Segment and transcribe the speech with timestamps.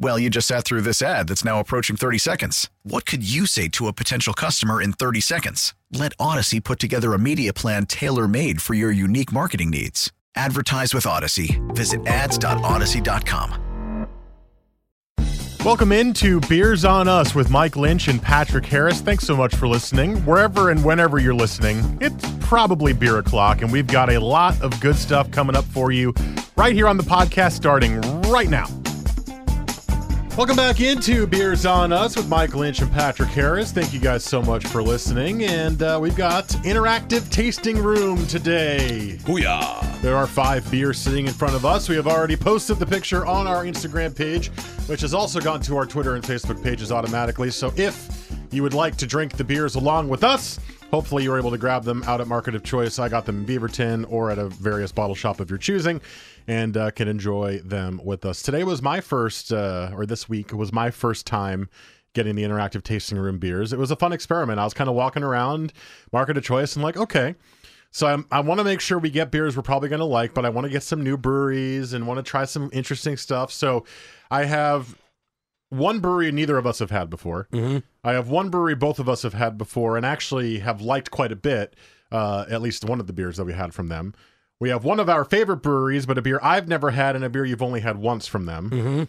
[0.00, 2.70] Well, you just sat through this ad that's now approaching 30 seconds.
[2.84, 5.74] What could you say to a potential customer in 30 seconds?
[5.92, 10.12] Let Audacy put together a media plan tailor made for your unique marketing needs.
[10.36, 11.58] Advertise with Audacy.
[11.74, 13.64] Visit ads.audacy.com.
[15.64, 19.00] Welcome into Beers on Us with Mike Lynch and Patrick Harris.
[19.00, 20.18] Thanks so much for listening.
[20.24, 24.80] Wherever and whenever you're listening, it's probably beer o'clock, and we've got a lot of
[24.80, 26.14] good stuff coming up for you
[26.56, 28.66] right here on the podcast starting right now.
[30.38, 33.72] Welcome back into Beers on Us with Mike Lynch and Patrick Harris.
[33.72, 35.42] Thank you guys so much for listening.
[35.42, 39.18] And uh, we've got interactive tasting room today.
[39.22, 40.00] Booyah!
[40.00, 41.88] There are five beers sitting in front of us.
[41.88, 44.50] We have already posted the picture on our Instagram page,
[44.86, 47.50] which has also gone to our Twitter and Facebook pages automatically.
[47.50, 51.50] So if you would like to drink the beers along with us, hopefully you're able
[51.50, 52.98] to grab them out at Market of Choice.
[52.98, 56.00] I got them in Beaverton or at a various bottle shop of your choosing
[56.46, 58.42] and uh, can enjoy them with us.
[58.42, 61.68] Today was my first, uh, or this week was my first time
[62.14, 63.72] getting the interactive tasting room beers.
[63.72, 64.58] It was a fun experiment.
[64.58, 65.72] I was kind of walking around
[66.12, 67.34] Market of Choice and like, okay.
[67.90, 70.34] So I'm, i want to make sure we get beers we're probably going to like,
[70.34, 73.50] but I want to get some new breweries and want to try some interesting stuff.
[73.50, 73.84] So
[74.30, 74.94] I have
[75.70, 77.48] one brewery neither of us have had before.
[77.52, 77.78] Mm-hmm.
[78.02, 81.32] I have one brewery both of us have had before and actually have liked quite
[81.32, 81.76] a bit,
[82.10, 84.14] uh, at least one of the beers that we had from them.
[84.60, 87.30] We have one of our favorite breweries, but a beer I've never had and a
[87.30, 88.70] beer you've only had once from them.
[88.70, 89.02] Mm-hmm.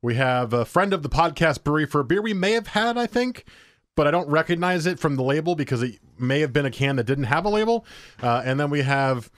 [0.00, 2.98] We have a friend of the podcast brewery for a beer we may have had,
[2.98, 3.44] I think,
[3.96, 6.96] but I don't recognize it from the label because it may have been a can
[6.96, 7.84] that didn't have a label.
[8.22, 9.30] Uh, and then we have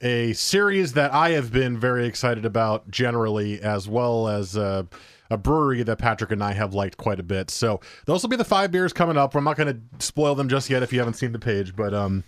[0.00, 4.84] a series that I have been very excited about generally, as well as uh,
[5.30, 7.50] a brewery that Patrick and I have liked quite a bit.
[7.50, 9.34] So those will be the five beers coming up.
[9.34, 11.94] I'm not going to spoil them just yet if you haven't seen the page, but
[11.94, 12.24] um,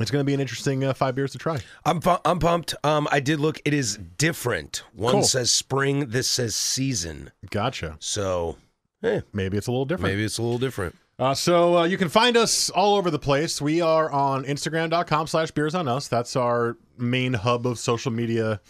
[0.00, 1.58] it's going to be an interesting uh, five beers to try.
[1.84, 2.74] I'm pu- I'm pumped.
[2.84, 3.60] Um, I did look.
[3.64, 4.84] It is different.
[4.94, 5.22] One Cool.
[5.24, 6.10] says spring.
[6.10, 7.32] This says season.
[7.50, 7.96] Gotcha.
[7.98, 8.56] So,
[9.02, 10.12] eh, Maybe it's a little different.
[10.14, 10.96] maybe it's a little different.
[11.18, 13.60] Uh, so uh, you can find us all over the place.
[13.60, 16.08] We are on Instagram.com slash beers on us.
[16.08, 18.60] That's our main hub of social media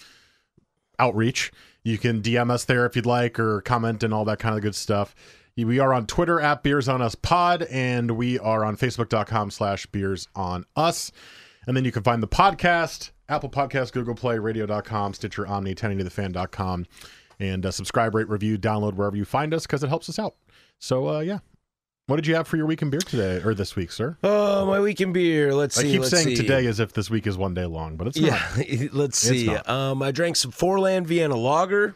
[0.99, 1.53] outreach.
[1.85, 4.63] You can DM us there if you'd like or comment and all that kind of
[4.63, 5.15] good stuff.
[5.57, 9.87] We are on Twitter at Beers On Us Pod, and we are on Facebook.com slash
[9.87, 11.13] Beers On Us.
[11.67, 16.87] And then you can find the podcast, Apple Podcast, Google Play, Radio.com, Stitcher, Omni, 1080thefan.com,
[17.39, 20.37] and uh, subscribe, rate, review, download wherever you find us because it helps us out.
[20.79, 21.39] So, uh, yeah.
[22.07, 24.17] What did you have for your week in beer today or this week, sir?
[24.25, 25.55] Oh, my weekend beer.
[25.55, 25.89] Let's see.
[25.89, 26.35] I keep saying see.
[26.35, 28.67] today as if this week is one day long, but it's Yeah, not.
[28.93, 29.49] let's see.
[29.49, 31.95] Um, I drank some Fourland Vienna Lager.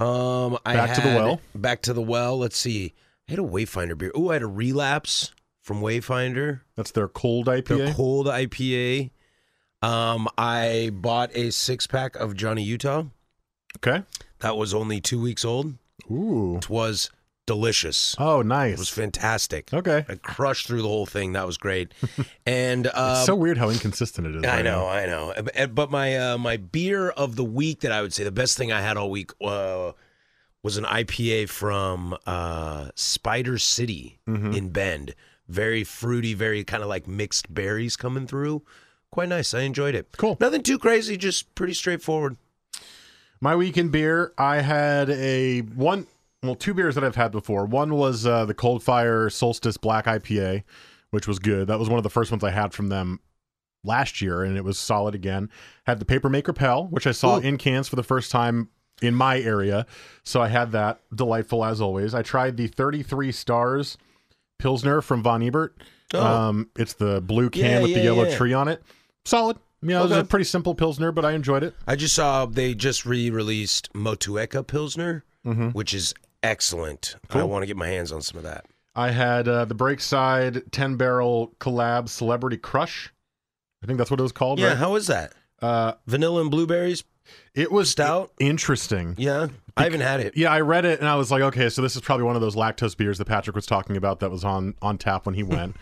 [0.00, 1.40] Um, I Back to the well.
[1.54, 2.36] Back to the well.
[2.38, 2.94] Let's see.
[3.28, 4.10] I had a Wayfinder beer.
[4.14, 6.62] Oh, I had a relapse from Wayfinder.
[6.74, 7.64] That's their cold IPA.
[7.76, 9.10] Their cold IPA.
[9.82, 13.04] Um, I bought a six pack of Johnny Utah.
[13.76, 14.02] okay.
[14.40, 15.74] That was only two weeks old.
[16.10, 16.56] Ooh.
[16.56, 17.10] It was
[17.54, 18.14] delicious.
[18.18, 18.74] Oh, nice.
[18.74, 19.72] It was fantastic.
[19.74, 20.04] Okay.
[20.08, 21.32] I crushed through the whole thing.
[21.32, 21.92] That was great.
[22.46, 24.44] And uh, it's so weird how inconsistent it is.
[24.44, 24.86] I right know, now.
[24.88, 25.32] I know.
[25.32, 28.56] Uh, But my uh, my beer of the week that I would say the best
[28.56, 29.92] thing I had all week uh,
[30.62, 34.52] was an IPA from uh, Spider City Mm-hmm.
[34.52, 35.14] in Bend.
[35.48, 38.62] Very fruity, very kind of like mixed berries coming through.
[39.10, 39.52] Quite nice.
[39.54, 40.06] I enjoyed it.
[40.16, 40.36] Cool.
[40.40, 42.36] Nothing too crazy, just pretty straightforward.
[43.40, 46.06] My week in beer, I had a one,
[46.42, 47.66] well, two beers that I've had before.
[47.66, 50.62] One was uh, the Coldfire Solstice Black IPA,
[51.10, 51.66] which was good.
[51.68, 53.20] That was one of the first ones I had from them
[53.84, 55.50] last year, and it was solid again.
[55.86, 57.40] Had the Papermaker Pale, which I saw Ooh.
[57.40, 58.68] in cans for the first time
[59.02, 59.86] in my area.
[60.22, 61.00] So I had that.
[61.14, 62.14] Delightful as always.
[62.14, 63.98] I tried the 33 Stars
[64.58, 65.76] Pilsner from Von Ebert.
[66.14, 66.26] Oh.
[66.26, 68.36] Um, it's the blue can Yeah, with the yellow yeah.
[68.36, 68.82] tree on it.
[69.24, 69.58] Solid.
[69.82, 71.74] Yeah, know, it was a pretty simple Pilsner, but I enjoyed it.
[71.86, 75.24] I just saw they just re-released Motueka Pilsner,
[75.72, 77.16] which is excellent.
[77.30, 78.66] I want to get my hands on some of that.
[78.94, 83.12] I had uh, the Breakside 10 barrel collab Celebrity Crush.
[83.82, 84.88] I think that's what it was called, Yeah, right?
[84.90, 85.32] was that?
[85.62, 87.04] uh, Vanilla and blueberries.
[87.54, 88.32] It was Stout?
[88.40, 89.14] interesting.
[89.16, 90.36] Yeah, I haven't had it.
[90.36, 92.40] Yeah, I read it and I was like, okay, so this is probably one of
[92.42, 95.42] those lactose beers that Patrick was talking about that was on on tap when he
[95.44, 95.76] went.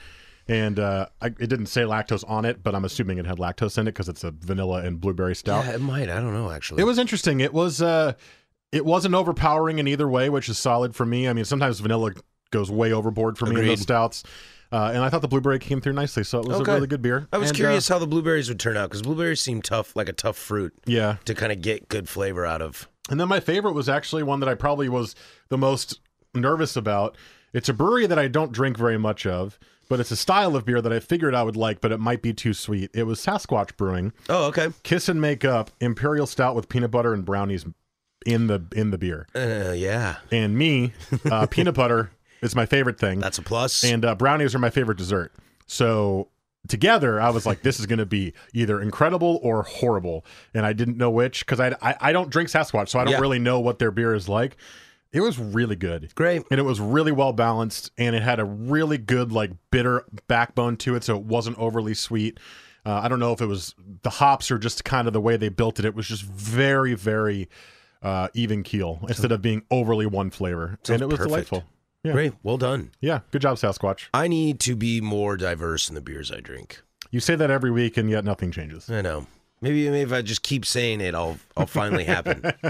[0.47, 3.79] and uh, I, it didn't say lactose on it, but I'm assuming it had lactose
[3.79, 5.65] in it because it's a vanilla and blueberry stout.
[5.65, 6.11] Yeah, it might.
[6.11, 6.83] I don't know actually.
[6.83, 7.41] It was interesting.
[7.41, 8.13] It was uh,
[8.73, 11.29] it wasn't overpowering in either way, which is solid for me.
[11.29, 12.13] I mean, sometimes vanilla
[12.51, 14.23] goes way overboard for me in those stouts.
[14.71, 16.73] Uh, and I thought the blueberry came through nicely, so it was Okay.
[16.73, 17.27] a really good beer.
[17.33, 19.97] I was And, uh, curious how the blueberries would turn out because blueberries seem tough,
[19.97, 22.87] like a tough fruit yeah, to kind of get good flavor out of.
[23.11, 25.15] And then my favorite was actually one that I probably was
[25.49, 26.01] the most
[26.35, 27.17] nervous about.
[27.55, 30.67] It's a brewery that I don't drink very much of, but it's a style of
[30.67, 32.91] beer that I figured I would like, but it might be too sweet.
[32.93, 34.69] It was Sasquatch Brewing, Oh, okay.
[34.83, 37.65] Kiss and Make Up Imperial Stout with peanut butter and brownies
[38.27, 39.27] in the in the beer.
[39.35, 40.93] Uh, yeah, And me,
[41.31, 42.11] uh, peanut butter
[42.43, 43.83] is my favorite thing, that's a plus.
[43.85, 45.33] and uh, brownies are my favorite dessert.
[45.67, 46.29] So
[46.67, 50.25] together, I was like, this is going to be either incredible or horrible,
[50.55, 53.13] and I didn't know which because I, I I don't drink Sasquatch, so I don't
[53.15, 53.21] Yeah.
[53.21, 54.57] really know what their beer is like.
[55.11, 56.15] It was really good.
[56.15, 56.43] Great.
[56.51, 60.77] And it was really well balanced and it had a really good like bitter backbone
[60.79, 62.39] to it so it wasn't overly sweet.
[62.85, 65.39] Uh, I don't know if it was the hops or just kind of the way
[65.39, 65.87] they built it.
[65.87, 67.49] It was just very very
[68.03, 70.79] uh, even keel instead of being overly one flavor.
[70.85, 71.29] Sounds and it was perfect.
[71.31, 71.65] delightful.
[72.05, 72.13] Yeah.
[72.13, 72.33] Great.
[72.43, 72.93] Well done.
[73.01, 74.07] Yeah, good job Sasquatch.
[74.15, 76.81] I need to be more diverse in the beers I drink.
[77.11, 78.89] You say that every week and yet nothing changes.
[78.89, 79.27] I know.
[79.61, 82.45] Maybe, maybe if I just keep saying it, I'll I'll finally happen.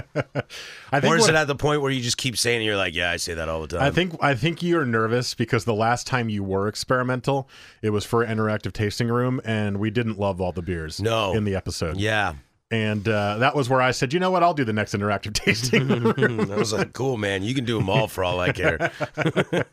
[0.91, 2.65] I think or is what- it at the point where you just keep saying it,
[2.65, 3.81] you're like, yeah, I say that all the time.
[3.83, 7.47] I think I think you're nervous because the last time you were experimental,
[7.83, 10.99] it was for an interactive tasting room, and we didn't love all the beers.
[10.99, 11.33] No.
[11.33, 11.97] in the episode.
[11.97, 12.33] Yeah.
[12.71, 15.33] And uh, that was where I said, you know what, I'll do the next interactive
[15.45, 15.91] tasting.
[16.51, 17.43] I was like, cool, man.
[17.43, 18.91] You can do them all for all I care.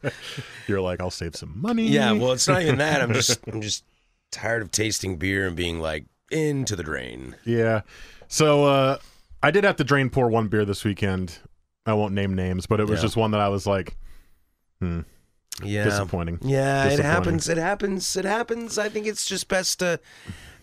[0.66, 1.88] You're like, I'll save some money.
[1.88, 2.12] Yeah.
[2.12, 3.00] Well, it's not even that.
[3.02, 3.84] I'm just I'm just
[4.32, 7.36] tired of tasting beer and being like into the drain.
[7.44, 7.82] yeah.
[8.28, 8.98] So uh,
[9.42, 11.38] I did have to drain pour one beer this weekend.
[11.86, 13.02] I won't name names, but it was Yeah.
[13.02, 13.96] just one that I was like,
[14.80, 15.02] hmm,
[15.62, 15.84] Yeah.
[15.84, 16.40] disappointing.
[16.42, 17.48] Yeah, it happens.
[17.48, 18.16] It happens.
[18.16, 18.78] It happens.
[18.78, 20.00] I think it's just best to.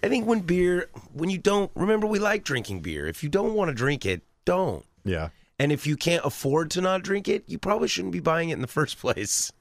[0.03, 3.07] I think when beer, when you don't remember, we like drinking beer.
[3.07, 4.85] If you don't want to drink it, don't.
[5.05, 5.29] Yeah.
[5.57, 8.53] And if you can't afford to not drink it, you probably shouldn't be buying it
[8.53, 9.51] in the first place.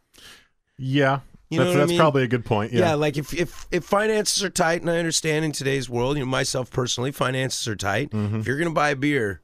[0.76, 1.20] Yeah.
[1.48, 1.98] You know that's what I mean?
[1.98, 2.72] probably a good point.
[2.72, 2.80] Yeah.
[2.80, 2.94] Yeah.
[2.94, 6.30] like if, if if finances are tight, and I understand in today's world, you know,
[6.30, 8.10] myself personally, finances are tight.
[8.10, 8.40] Mm-hmm.
[8.40, 9.42] If you're gonna buy a beer,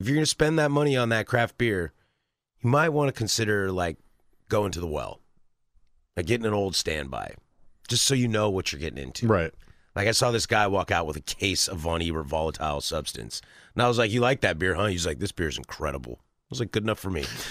[0.00, 1.92] if you're gonna spend that money on that craft beer,
[2.62, 3.98] you might want to consider like
[4.48, 5.20] going to the well,
[6.16, 7.34] like getting an old standby,
[7.86, 9.26] just so you know what you're getting into.
[9.26, 9.52] Right.
[9.94, 13.42] Like I saw this guy walk out with a case of Von Ebert volatile substance,
[13.74, 16.20] and I was like, "You like that beer, huh?" He's like, "This beer is incredible."
[16.22, 17.24] I was like, "Good enough for me.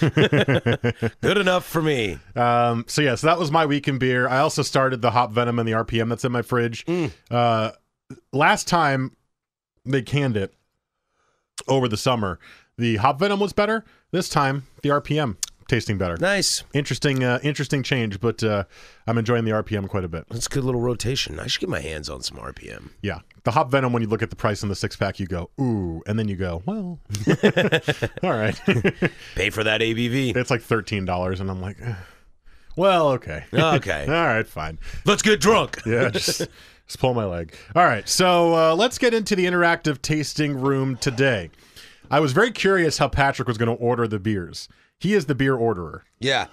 [1.20, 4.26] Good enough for me." Um, so yeah, so that was my weekend beer.
[4.28, 6.86] I also started the hop venom and the RPM that's in my fridge.
[6.86, 7.12] Mm.
[7.30, 7.72] Uh,
[8.32, 9.16] last time
[9.84, 10.54] they canned it
[11.68, 12.38] over the summer,
[12.78, 13.84] the hop venom was better.
[14.12, 15.36] This time the RPM
[15.70, 16.16] tasting better.
[16.18, 16.64] Nice.
[16.74, 18.64] Interesting, uh, interesting change, but uh,
[19.06, 20.24] I'm enjoying the RPM quite a bit.
[20.28, 21.38] That's a good little rotation.
[21.38, 22.90] I should get my hands on some RPM.
[23.02, 23.92] Yeah, the hop venom.
[23.92, 26.28] When you look at the price in the six pack, you go ooh, and then
[26.28, 26.98] you go well,
[28.22, 28.60] all right.
[29.36, 30.36] Pay for that ABV.
[30.36, 31.76] it's like thirteen dollars, and I'm like,
[32.76, 34.02] well, okay, Okay.
[34.08, 34.78] all right, fine.
[35.04, 35.80] Let's get drunk.
[35.86, 36.38] Yeah, just,
[36.86, 37.54] just pull my leg.
[37.76, 41.50] All right, so uh, let's get into the interactive tasting room today.
[42.10, 44.68] I was very curious how Patrick was going to order the beers.
[45.00, 46.46] He is the beer orderer, Yeah.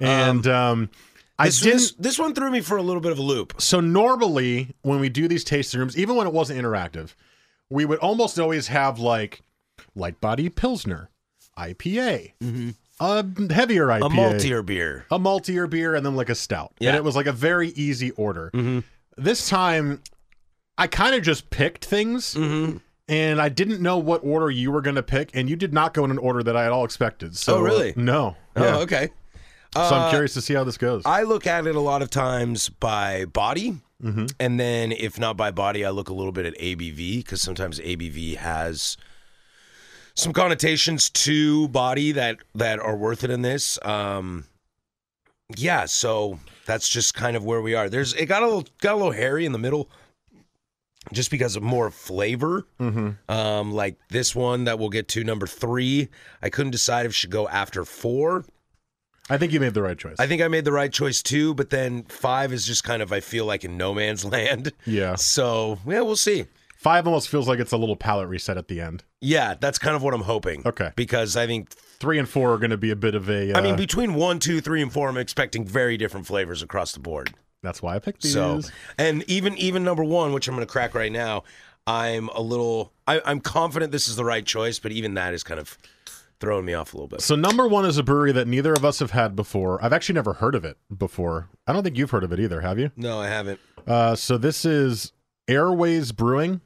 [0.00, 0.90] and um, um,
[1.38, 1.78] I This, didn't.
[1.78, 3.54] this, this one threw me for a little bit of a loop.
[3.60, 7.14] So normally, when we do these tasting rooms, even when it wasn't interactive,
[7.70, 9.42] we would almost always have like
[9.94, 11.10] light body pilsner,
[11.58, 12.70] IPA, mm-hmm.
[13.00, 15.06] a heavier IPA, A maltier beer.
[15.10, 16.72] a maltier beer, and then like a stout.
[16.78, 16.90] Yeah.
[16.90, 18.50] And it was like a very easy order.
[18.54, 18.80] Mm-hmm.
[19.16, 20.02] This time,
[20.78, 22.34] I kind of just picked things.
[22.34, 22.78] Mm-hmm.
[23.08, 25.92] And I didn't know what order you were going to pick, and you did not
[25.92, 27.36] go in an order that I at all expected.
[27.36, 27.92] So, Oh, really?
[27.96, 28.36] No.
[28.56, 28.76] Yeah.
[28.76, 29.10] Oh, okay.
[29.74, 31.02] So I'm curious to see how this goes.
[31.06, 33.78] I look at it a lot of times by body.
[34.02, 34.26] Mm-hmm.
[34.38, 37.80] And then if not by body, I look a little bit at ABV because sometimes
[37.80, 38.98] ABV has
[40.14, 43.78] some connotations to body that that are worth it in this.
[43.82, 44.44] Um
[45.56, 47.88] yeah, so that's just kind of where we are.
[47.88, 49.88] There's it got a little got a little hairy in the middle
[51.12, 52.66] just because of more flavor.
[52.80, 53.30] Mm-hmm.
[53.30, 56.08] Um like this one that we'll get to number 3,
[56.42, 58.44] I couldn't decide if it should go after 4.
[59.30, 60.16] I think you made the right choice.
[60.18, 63.12] I think I made the right choice too, but then five is just kind of
[63.12, 64.72] I feel like in no man's land.
[64.84, 65.14] yeah.
[65.14, 66.46] So yeah, we'll see.
[66.76, 69.04] Five almost feels like it's a little palate reset at the end.
[69.20, 70.66] Yeah, that's kind of what I'm hoping.
[70.66, 70.90] Okay.
[70.96, 71.70] Because I think
[72.02, 73.52] Three and four are going to be a bit of a.
[73.52, 76.90] Uh, I mean between one, two, three, and four, I'm expecting very different flavors across
[76.90, 77.32] the board.
[77.62, 78.32] That's why I picked these.
[78.32, 78.60] So
[78.98, 81.44] and even even number one, which I'm going to crack right now,
[81.86, 82.92] I'm a little.
[83.06, 85.76] I, I'm confident this is the right choice, but even that is kind of
[86.40, 87.20] throwing me off a little bit.
[87.20, 89.82] So number one is a brewery that neither of us have had before.
[89.84, 91.48] I've actually never heard of it before.
[91.68, 92.90] I don't think you've heard of it either, have you?
[92.96, 93.60] No, I haven't.
[93.86, 95.12] Uh, so this is
[95.46, 96.60] Airways Brewing,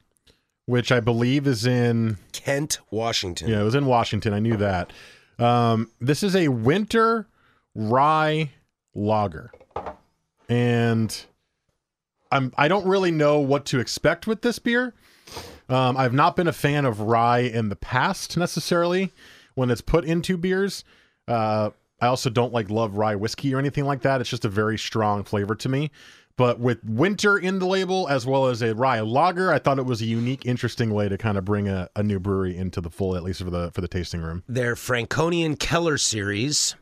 [0.64, 3.48] which I believe is in Kent, Washington.
[3.48, 4.32] yeah, it was in Washington.
[4.32, 4.92] I knew that.
[5.38, 7.26] Um, this is a winter
[7.74, 8.52] rye
[8.94, 9.50] lager,
[10.48, 11.24] and
[12.30, 14.94] I'm I don't really know what to expect with this beer.
[15.68, 19.12] Um, I've not been a fan of rye in the past necessarily
[19.54, 20.84] when it's put into beers.
[21.26, 24.20] Uh, I also don't like love rye whiskey or anything like that.
[24.20, 25.90] It's just a very strong flavor to me.
[26.36, 29.86] But with winter in the label as well as a rye lager, I thought it
[29.86, 32.90] was a unique, interesting way to kind of bring a, a new brewery into the
[32.90, 34.44] fold, at least for the for the tasting room.
[34.46, 36.76] Their Franconian Keller series.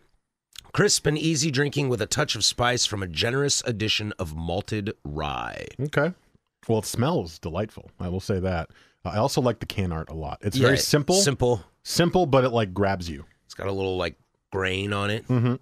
[0.74, 4.92] Crisp and easy drinking with a touch of spice from a generous addition of malted
[5.04, 5.66] rye.
[5.80, 6.12] Okay.
[6.68, 7.90] Well, it smells delightful.
[8.00, 8.70] I will say that.
[9.04, 10.38] I also like the can art a lot.
[10.40, 11.62] It's very Yeah, simple, Simple.
[11.84, 13.24] simple, but it like grabs you.
[13.44, 14.16] It's got a little like
[14.52, 15.28] grain on it.
[15.28, 15.54] Mm-hmm.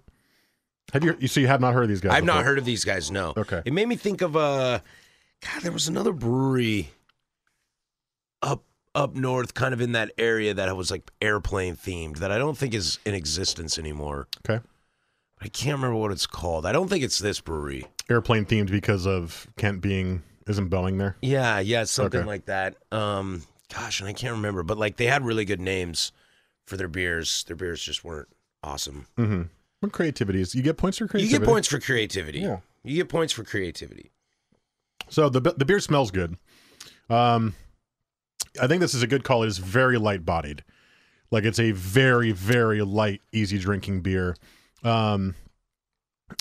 [0.93, 1.15] Have you?
[1.19, 2.13] You so you have not heard of these guys?
[2.13, 2.43] I've not before?
[2.45, 3.11] heard of these guys.
[3.11, 3.33] No.
[3.37, 3.61] Okay.
[3.65, 4.79] It made me think of uh
[5.41, 5.61] God.
[5.61, 6.89] There was another brewery
[8.41, 8.63] up
[8.95, 12.57] up north, kind of in that area that was like airplane themed that I don't
[12.57, 14.27] think is in existence anymore.
[14.49, 14.63] Okay.
[15.43, 16.65] I can't remember what it's called.
[16.65, 17.85] I don't think it's this brewery.
[18.09, 21.17] Airplane themed because of Kent being isn't Boeing there.
[21.21, 22.27] Yeah, yeah, something Okay.
[22.27, 22.75] like that.
[22.91, 26.11] Um, gosh, and I can't remember, but like they had really good names
[26.65, 27.43] for their beers.
[27.47, 28.27] Their beers just weren't
[28.63, 29.07] awesome.
[29.17, 29.43] Mm-hmm.
[29.81, 30.55] What creativity is?
[30.55, 31.33] You get points for creativity?
[31.33, 31.45] You creativity.
[31.45, 32.39] get points for creativity.
[32.39, 32.57] Yeah.
[32.83, 34.11] You get points for creativity.
[35.09, 36.37] So the the beer smells good.
[37.09, 37.53] Um,
[38.61, 39.43] I think this is a good call.
[39.43, 40.63] It is very light bodied,
[41.31, 44.35] like it's a very very light, easy drinking beer.
[44.83, 45.35] Um,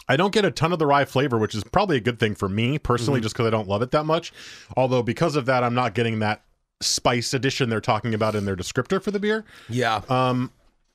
[0.08, 2.34] I don't get a ton of the rye flavor, which is probably a good thing
[2.34, 4.32] for me personally, just because I don't love it that much.
[4.76, 6.42] Although because of that, I'm not getting that
[6.80, 9.44] spice addition they're talking about in their descriptor for the beer.
[9.68, 10.00] Yeah.
[10.08, 10.50] Um,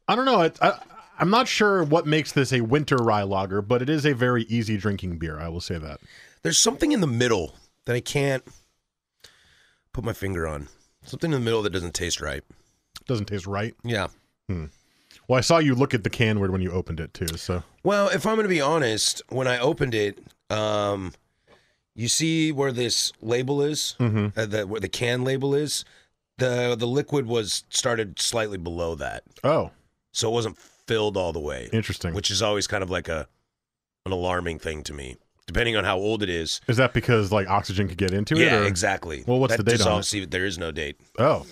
[0.08, 0.42] I don't know.
[0.42, 0.80] It, I,
[1.20, 4.44] I'm not sure what makes this a winter rye lager, but it is a very
[4.44, 5.40] easy drinking beer.
[5.40, 6.00] I will say that.
[6.44, 8.44] There's something in the middle that I can't
[9.94, 10.70] put my finger on.
[11.04, 12.44] Something in the middle that doesn't taste right.
[13.06, 13.74] Doesn't taste right.
[13.84, 14.08] Yeah.
[15.28, 17.28] Well, I saw you look at the can word when you opened it too.
[17.38, 20.20] So Well, if I'm going to be honest, when I opened it,
[20.50, 21.14] um,
[21.96, 24.38] you see where this label is, Mhm.
[24.38, 25.84] uh, the, where the can label is.
[26.38, 29.72] The the liquid was started slightly below that, oh,
[30.14, 32.14] so it wasn't filled all the way, interesting.
[32.14, 33.28] which is always kind of like a
[34.06, 35.18] an alarming thing to me,
[35.48, 36.62] depending on how old it is.
[36.68, 38.42] is that because like oxygen could get into it?
[38.42, 39.24] yeah, or- exactly.
[39.26, 40.02] Well, what's that the date on it?
[40.06, 41.00] dissolves There is no date.
[41.18, 41.48] Oh,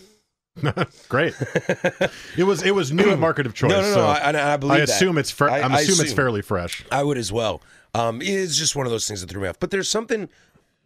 [1.09, 1.33] great.
[2.38, 3.71] it was it was new at market of choice.
[3.71, 3.93] no, no, no.
[3.93, 4.89] so I, I, I believe I that.
[4.89, 6.85] assume it's fr- I- I'm I assume it's fairly fresh.
[6.91, 7.62] I would as well.
[7.93, 9.59] Um, it's just one of those things that threw me off.
[9.59, 10.29] But there's something.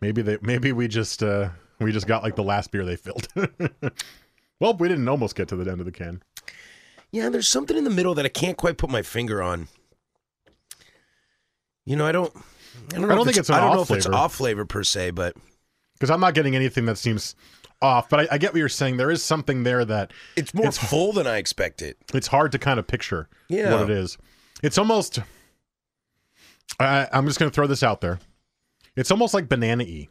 [0.02, 1.50] Maybe they maybe we just uh
[1.80, 3.28] we just got like the last beer they filled.
[4.60, 6.24] well, we didn't almost get to the end of the can.
[7.12, 9.68] Yeah, there's something in the middle that I can't quite put my finger on.
[11.86, 12.32] You know, I don't.
[12.36, 14.36] I don't, know I don't think it's an I don't know off if it's off
[14.36, 15.36] flavor per se, but
[15.94, 17.36] Because I'm not getting anything that seems
[17.82, 18.98] off, but I, I get what you're saying.
[18.98, 21.96] There is something there that it's more It's- full than I expected.
[22.14, 23.72] it's hard to kind of picture Yeah.
[23.74, 24.18] what it is.
[24.62, 25.20] It's almost.
[26.80, 28.20] I, I'm just going to throw this out there.
[28.96, 30.08] It's almost like banana y,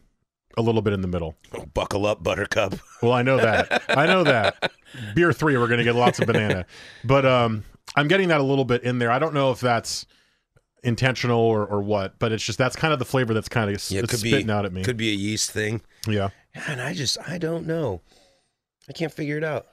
[0.56, 1.34] a little bit in the middle.
[1.54, 2.74] Oh, buckle up, Buttercup.
[3.02, 3.82] Well, I know that.
[3.90, 4.72] I know that.
[5.14, 6.66] Beer three, we're going to get lots of banana,
[7.04, 7.62] but um,
[7.94, 9.10] I'm getting that a little bit in there.
[9.12, 10.04] I don't know if that's
[10.82, 13.90] intentional or, or what, but it's just that's kind of the flavor that's kind of
[13.90, 14.82] Yeah, could spitting be out at me.
[14.84, 15.80] Could be a yeast thing.
[16.06, 16.28] yeah,
[16.66, 18.00] And I just, I don't know.
[18.88, 19.66] I can't figure it out.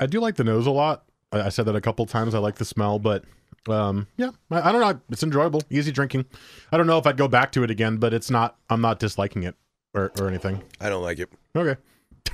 [0.00, 1.04] I do like the nose a lot.
[1.32, 2.34] I, I said that a couple times.
[2.34, 3.24] I like the smell, but
[3.68, 5.00] um, yeah, I, I don't know.
[5.10, 6.24] It's enjoyable, easy drinking.
[6.72, 8.56] I don't know if I'd go back to it again, but it's not.
[8.70, 9.54] I'm not disliking it
[9.94, 10.62] or, or anything.
[10.80, 11.28] I don't like it.
[11.54, 11.78] Okay.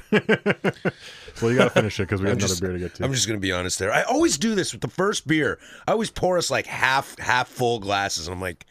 [0.13, 3.05] well, you got to finish it because we have another beer to get to.
[3.05, 3.93] I'm just gonna be honest there.
[3.93, 5.59] I always do this with the first beer.
[5.87, 8.67] I always pour us like half half full glasses, and I'm like,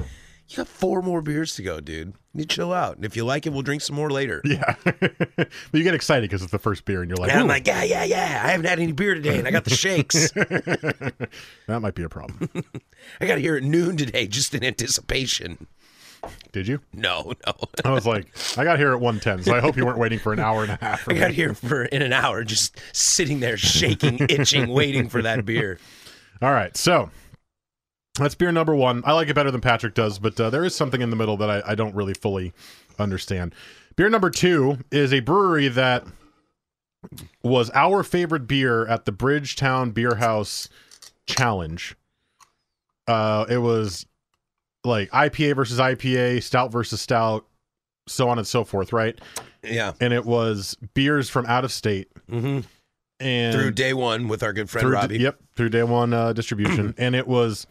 [0.50, 2.14] "You got four more beers to go, dude.
[2.34, 2.98] You chill out.
[2.98, 6.24] And if you like it, we'll drink some more later." yeah, but you get excited
[6.30, 8.42] because it's the first beer, and you're like, And I'm "Ooh, like, "Yeah, yeah, yeah.
[8.44, 10.32] I haven't had any beer today, and I got the shakes.
[10.32, 11.30] that
[11.82, 12.50] might be a problem."
[13.22, 15.68] I got here at noon today, just in anticipation."
[16.52, 16.80] Did you?
[16.94, 17.54] No, no.
[17.84, 18.28] I was like,
[18.58, 20.72] I got here at 110, so I hope you weren't waiting for an hour and
[20.72, 21.02] a half.
[21.02, 21.36] for I got me.
[21.36, 25.80] here for in an hour, just sitting there shaking, itching, waiting for that beer.
[26.42, 27.10] All right, so
[28.18, 29.04] that's beer number one.
[29.06, 31.38] I like it better than Patrick does, but uh, there is something in the middle
[31.38, 32.54] that I, I don't really fully
[32.98, 33.54] understand.
[33.96, 36.06] Beer number two is a brewery that
[37.44, 40.68] was our favorite beer at the Bridgetown Beer House
[41.28, 41.96] Challenge.
[43.08, 44.06] Uh, it was
[44.86, 47.46] like IPA versus IPA, stout versus stout,
[48.08, 49.20] so on and so forth, right?
[49.64, 49.94] Yeah.
[50.00, 52.10] And it was beers from out of state.
[52.30, 52.62] Mm-hmm.
[53.20, 55.20] And Through day one with our good friend through Robbie.
[55.20, 56.94] yep, through day one uh, distribution.
[56.98, 57.66] and it was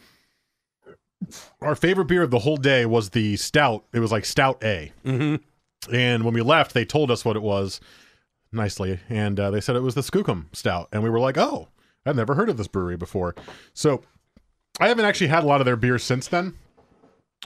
[1.60, 3.84] our favorite beer of the whole day was the stout.
[3.92, 4.92] It was like stout A.
[5.04, 5.94] Mm-hmm.
[5.94, 7.80] And when we left, they told us what it was
[8.52, 11.68] nicely, and uh, they said it was the Skookum Stout, and we were like, "Oh,
[12.06, 13.34] I've never heard of this brewery before."
[13.74, 14.02] So
[14.80, 16.54] I haven't actually had a lot of their beers since then,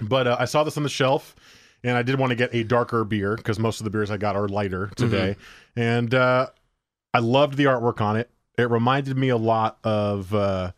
[0.01, 1.35] but uh, I saw this on the shelf,
[1.83, 4.17] and I did want to get a darker beer because most of the beers I
[4.17, 5.37] got are lighter today,
[5.77, 6.49] and uh,
[7.15, 8.31] I loved the artwork on it.
[8.57, 10.35] It reminded me a lot of.
[10.35, 10.73] Uh,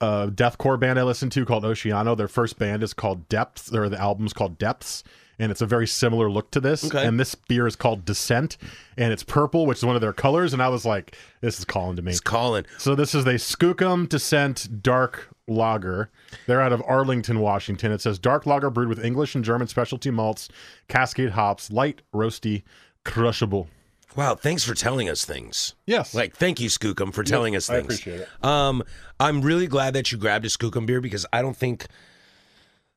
[0.00, 2.16] a deathcore band I listened to called Oceano.
[2.16, 5.02] Their first band is called Depths, or the album's called Depths,
[5.38, 6.84] and it's a very similar look to this.
[6.84, 7.06] Okay.
[7.06, 8.56] And this beer is called Descent,
[8.96, 10.52] and it's purple, which is one of their colors.
[10.52, 12.12] And I was like, this is calling to me.
[12.12, 12.66] He's calling.
[12.78, 16.10] So this is a Skookum Descent Dark Lager.
[16.46, 17.92] They're out of Arlington, Washington.
[17.92, 20.48] It says dark lager brewed with English and German specialty malts,
[20.88, 22.62] Cascade hops, light, roasty,
[23.04, 23.68] crushable.
[24.16, 25.74] Wow, thanks for telling us things.
[25.86, 26.14] Yes.
[26.14, 27.86] Like, thank you, Skookum, for telling us I things.
[27.86, 28.44] appreciate it.
[28.44, 28.82] Um,
[29.18, 31.86] I'm really glad that you grabbed a Skookum beer because I don't think,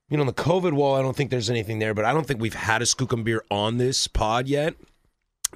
[0.09, 2.27] you know, on the COVID wall, I don't think there's anything there, but I don't
[2.27, 4.75] think we've had a Skookum beer on this pod yet.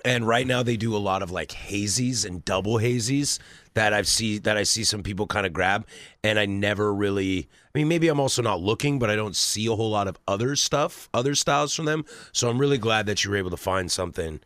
[0.04, 3.40] And right now they do a lot of like hazies and double hazies
[3.74, 5.86] that I've see that I see some people kind of grab,
[6.24, 7.50] and I never really.
[7.74, 10.18] I mean, maybe I'm also not looking, but I don't see a whole lot of
[10.28, 12.06] other stuff, other styles from them.
[12.34, 14.42] So I'm really glad that you were able to find something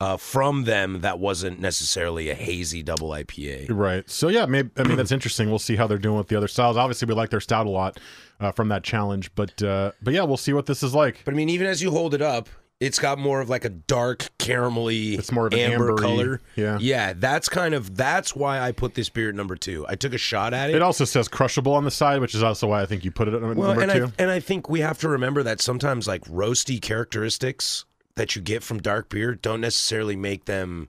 [0.00, 3.66] uh, from them that wasn't necessarily a hazy double IPA.
[3.70, 4.08] Right.
[4.08, 5.48] So yeah, maybe I mean that's interesting.
[5.48, 6.76] We'll see how they're doing with the other styles.
[6.76, 7.98] Obviously, we like their stout a lot
[8.40, 11.22] uh, from that challenge, but uh, but yeah, we'll see what this is like.
[11.24, 12.48] But I mean, even as you hold it up,
[12.80, 16.40] it's got more of like a dark caramelly, It's more of an amber ambery- color.
[16.54, 16.78] yeah.
[16.80, 17.12] yeah.
[17.16, 19.84] That's kind of that's why I put this beer at number two.
[19.88, 20.76] I took a shot at it.
[20.76, 23.26] It also says crushable on the side, which is also why I think you put
[23.28, 24.04] it at number well, and two.
[24.06, 28.42] I and I think we have to remember that sometimes like roasty characteristics that you
[28.42, 30.88] get from dark beer don't necessarily make them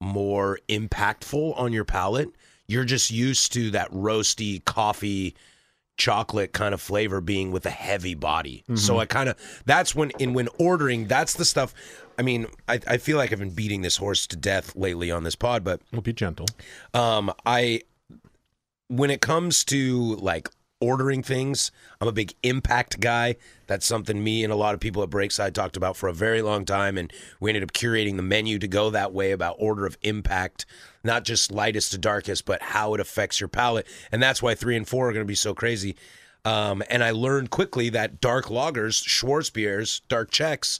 [0.00, 2.28] more impactful on your palate.
[2.66, 5.34] You're just used to that roasty coffee
[5.96, 8.64] chocolate kind of flavor being with a heavy body.
[8.74, 11.74] So I kind of that's when in when ordering that's the stuff
[12.18, 15.24] I mean, I, I feel like I've been beating this horse to death lately on
[15.24, 16.46] this pod, but we'll be gentle.
[16.92, 17.82] um, I
[18.88, 20.48] when it comes to like
[20.84, 21.70] ordering things,
[22.00, 23.36] I'm a big impact guy.
[23.66, 26.42] That's something me and a lot of people at Breakside talked about for a very
[26.42, 29.86] long time, and we ended up curating the menu to go that way about order
[29.86, 30.66] of impact,
[31.02, 34.76] not just lightest to darkest, but how it affects your palate, and that's why three
[34.76, 35.96] and four are going to be so crazy.
[36.44, 40.78] Um, and I learned quickly that dark lagers, Schwarzbiers, dark Czechs,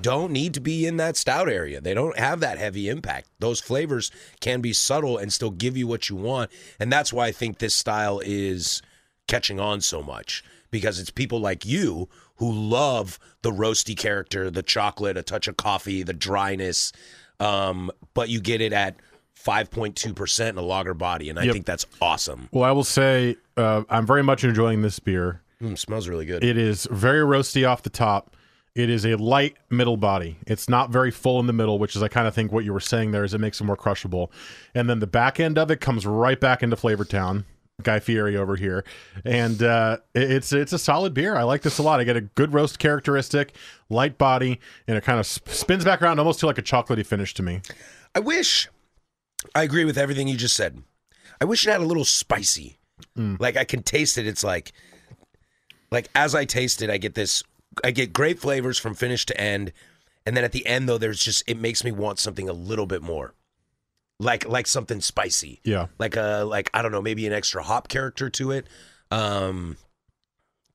[0.00, 1.80] don't need to be in that stout area.
[1.80, 3.28] They don't have that heavy impact.
[3.38, 6.50] Those flavors can be subtle and still give you what you want.
[6.78, 8.82] And that's why I think this style is
[9.26, 14.62] catching on so much because it's people like you who love the roasty character, the
[14.62, 16.92] chocolate, a touch of coffee, the dryness,
[17.40, 18.96] um, but you get it at
[19.42, 21.30] 5.2% in a lager body.
[21.30, 21.52] And I Yep.
[21.52, 22.48] think that's awesome.
[22.52, 25.40] Well, I will say uh, I'm very much enjoying this beer.
[25.62, 26.44] Mm, smells really good.
[26.44, 28.36] It is very roasty off the top.
[28.74, 30.36] It is a light middle body.
[30.46, 32.74] It's not very full in the middle, which is I kind of think what you
[32.74, 34.30] were saying there is it makes it more crushable.
[34.74, 37.44] And then the back end of it comes right back into Flavortown.
[37.82, 38.84] Guy Fieri over here,
[39.24, 41.36] and uh, it's it's a solid beer.
[41.36, 42.00] I like this a lot.
[42.00, 43.54] I get a good roast characteristic,
[43.90, 47.04] light body, and it kind of sp- spins back around almost to like a chocolatey
[47.04, 47.60] finish to me.
[48.14, 48.68] I wish
[49.54, 50.82] I agree with everything you just said.
[51.38, 52.78] I wish it had a little spicy.
[53.14, 54.26] Like I can taste it.
[54.26, 54.72] It's like
[55.90, 57.42] like as I taste it, I get this
[57.84, 59.72] I get great flavors from finish to end.
[60.24, 62.86] And then at the end though, there's just it makes me want something a little
[62.86, 63.34] bit more.
[64.18, 65.60] Like like something spicy.
[65.64, 68.66] Yeah, Like a like I don't know, maybe an extra hop character to it.
[69.10, 69.76] Um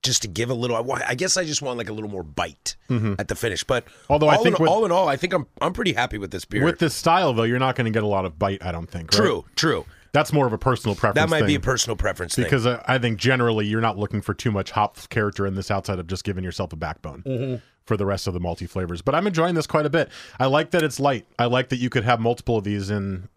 [0.03, 2.09] just to give a little I, wa- I guess I just want like a little
[2.09, 3.63] more bite at the finish.
[3.63, 4.13] But Mm-hmm.
[4.13, 6.17] Although I all think in, with- all in all, I think I'm I'm pretty happy
[6.17, 6.63] with this beer.
[6.63, 8.63] with this style though, you're not going to get a lot of bite.
[8.65, 9.11] I don't think.
[9.13, 9.17] right?
[9.17, 9.85] true, true.
[10.13, 11.15] That's more of a personal preference.
[11.15, 12.43] That might be a personal preference thing.
[12.43, 15.71] because I, I think generally you're not looking for too much hop character in this
[15.71, 17.55] outside of just giving yourself a backbone Mm-hmm.
[17.85, 19.01] For the rest of the multi flavors.
[19.01, 20.09] But I'm enjoying this quite a bit.
[20.39, 21.25] I like that it's light.
[21.39, 23.27] I like that you could have multiple of these and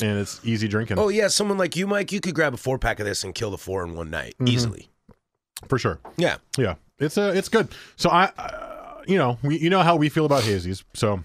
[0.00, 2.78] and it's easy drinking oh yeah, someone like you, Mike, you could grab a four
[2.78, 4.48] pack of this and kill the four in one night Mm-hmm.
[4.48, 4.88] easily.
[5.68, 6.00] for sure.
[6.16, 7.68] Yeah, Yeah, it's a it's good.
[7.96, 10.82] So I, uh, you know, we you know how we feel about hazies.
[10.94, 11.20] So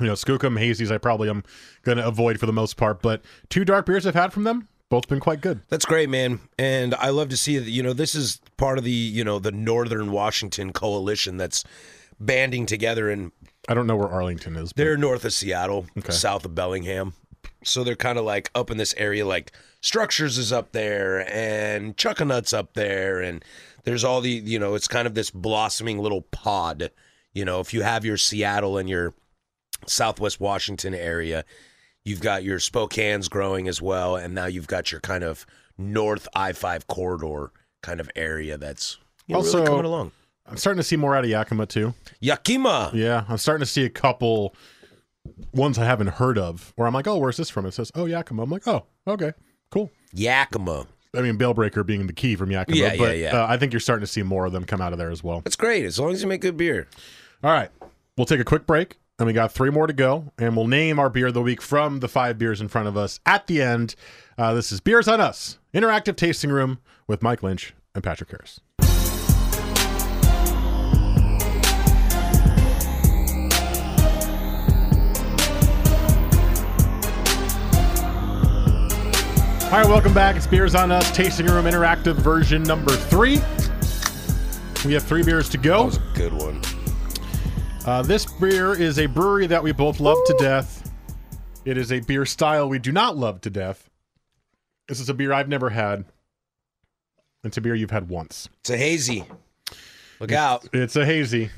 [0.00, 1.44] you know, Skookum hazies, I probably am
[1.82, 3.00] going to avoid for the most part.
[3.00, 5.60] But two dark beers I've had from them, both been quite good.
[5.68, 6.38] that's great, man.
[6.56, 7.68] And I love to see that.
[7.68, 11.64] You know, this is part of the you know the Northern Washington coalition that's
[12.20, 13.32] banding together, and
[13.68, 14.72] I don't know where Arlington is.
[14.72, 17.14] But they're north of Seattle, south of Bellingham.
[17.64, 21.96] So they're kind of like up in this area, like Structures is up there, and
[21.96, 23.44] Chuckanut's up there, and
[23.82, 26.92] there's all the you know, it's kind of this blossoming little pod,
[27.32, 29.12] You know, if you have your Seattle and your
[29.88, 31.44] Southwest Washington area,
[32.04, 35.46] you've got your Spokane's growing as well, and now you've got your kind of
[35.78, 40.12] North I five corridor kind of area that's you know, Also- really coming along.
[40.46, 41.94] I'm starting to see more out of Yakima too.
[42.20, 42.90] Yakima.
[42.92, 44.54] Yeah, I'm starting to see a couple
[45.54, 47.64] ones I haven't heard of where I'm like, oh, where's this from?
[47.64, 48.42] It says, oh, Yakima.
[48.42, 49.32] I'm like, oh, okay,
[49.70, 49.90] cool.
[50.12, 50.86] Yakima.
[51.16, 53.42] I mean, Bale Breaker being the key from Yakima, Yeah, yeah, but yeah.
[53.42, 55.24] Uh, I think you're starting to see more of them come out of there as
[55.24, 55.40] well.
[55.40, 56.88] That's great as long as you make good beer.
[57.42, 57.70] All right,
[58.18, 60.98] we'll take a quick break, and we got three more to go, and we'll name
[60.98, 63.62] our beer of the week from the five beers in front of us at the
[63.62, 63.94] end.
[64.36, 68.60] Uh, this is Beers on Us, interactive tasting room with Mike Lynch and Patrick Harris.
[79.72, 80.36] All right, welcome back.
[80.36, 83.40] It's Beers on Us, Tasting Room Interactive version number three.
[84.84, 85.78] We have three beers to go.
[85.78, 86.73] That was a good one.
[87.86, 90.90] Uh, this beer is a brewery that we both love to death.
[91.66, 93.90] It is a beer style we do not love to death.
[94.88, 96.06] This is a beer I've never had.
[97.42, 98.48] It's a beer you've had once.
[98.60, 99.26] It's a hazy.
[100.18, 100.66] Look out.
[100.72, 101.50] It's a hazy.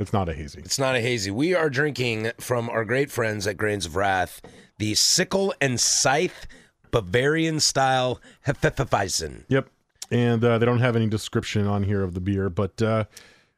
[0.00, 0.60] It's not a hazy.
[0.64, 1.30] It's not a hazy.
[1.30, 4.42] We are drinking from our great friends at Grains of Wrath
[4.78, 6.48] the Sickle and Scythe
[6.90, 9.44] Bavarian style Hefeweizen.
[9.46, 9.68] Yep.
[10.10, 13.04] And uh, they don't have any description on here of the beer, but uh,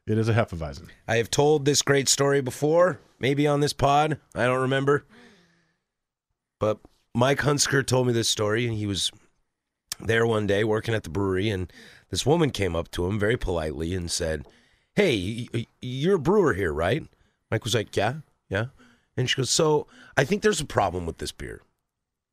[0.07, 0.89] it is a Hefeweizen.
[1.07, 4.19] I have told this great story before, maybe on this pod.
[4.33, 5.05] I don't remember.
[6.59, 6.79] But
[7.13, 9.11] Mike Hunsaker told me this story, and he was
[9.99, 11.71] there one day working at the brewery, and
[12.09, 14.45] this woman came up to him very politely and said,
[14.95, 15.47] Hey,
[15.81, 17.03] you're a brewer here, right?
[17.51, 18.15] Mike was like, Yeah,
[18.49, 18.67] yeah.
[19.17, 21.61] And she goes, So I think there's a problem with this beer.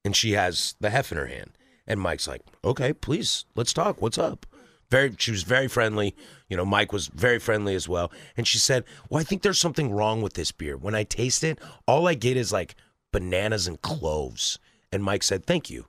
[0.04, 1.52] And she has the hef in her hand.
[1.86, 4.00] And Mike's like, Okay, please, let's talk.
[4.00, 4.46] What's up?
[4.90, 6.14] Very she was very friendly.
[6.52, 8.12] You know, Mike was very friendly as well.
[8.36, 10.76] And she said, Well, I think there's something wrong with this beer.
[10.76, 12.74] When I taste it, all I get is like
[13.10, 14.58] bananas and cloves.
[14.92, 15.86] And Mike said, Thank you.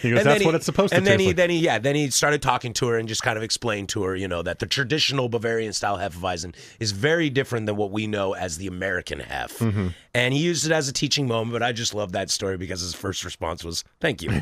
[0.00, 1.36] He goes, And that's he- what it's supposed to and then he, like.
[1.36, 4.02] then he, yeah, then he started talking to her and just kind of explained to
[4.04, 8.06] her, you know, that the traditional Bavarian style Hefeweizen is very different than what we
[8.06, 9.58] know as the American Hef.
[9.58, 9.88] Mm-hmm.
[10.14, 12.80] And he used it as a teaching moment, but I just love that story because
[12.80, 14.30] his first response was, "Thank you."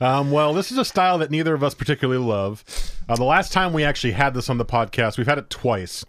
[0.00, 2.62] Um, well, this is a style that neither of us particularly love.
[3.08, 6.04] Uh, the last time we actually had this on the podcast, we've had it twice.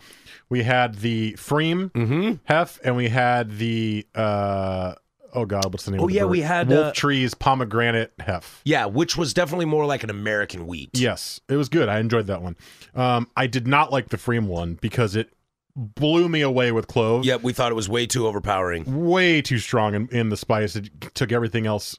[0.47, 2.33] We had the pFriem Mm-hmm.
[2.43, 4.93] Hef, and we had the uh,
[5.33, 6.01] oh god, what's the name?
[6.01, 8.61] Oh, of the yeah, we had, Wolf uh, Trees Pomegranate Hef.
[8.65, 10.89] yeah, which was definitely more like an American wheat.
[10.93, 11.89] Yes, it was good.
[11.89, 12.55] I enjoyed that one.
[12.95, 15.33] Um, I did not like the pFriem one because it
[15.75, 17.25] blew me away with cloves.
[17.27, 19.07] Yep, we thought it was way too overpowering.
[19.07, 20.75] way too strong in, in the spice.
[20.75, 21.97] It took everything else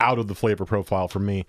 [0.00, 1.46] out of the flavor profile for me.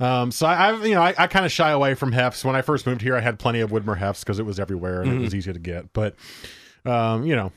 [0.00, 2.44] Um, so I, you know, I, I kind of shy away from hefts.
[2.44, 5.02] When I first moved here, I had plenty of Widmer hefts because it was everywhere
[5.02, 5.92] and it was easy to get.
[5.92, 6.16] But,
[6.84, 7.52] um, you know,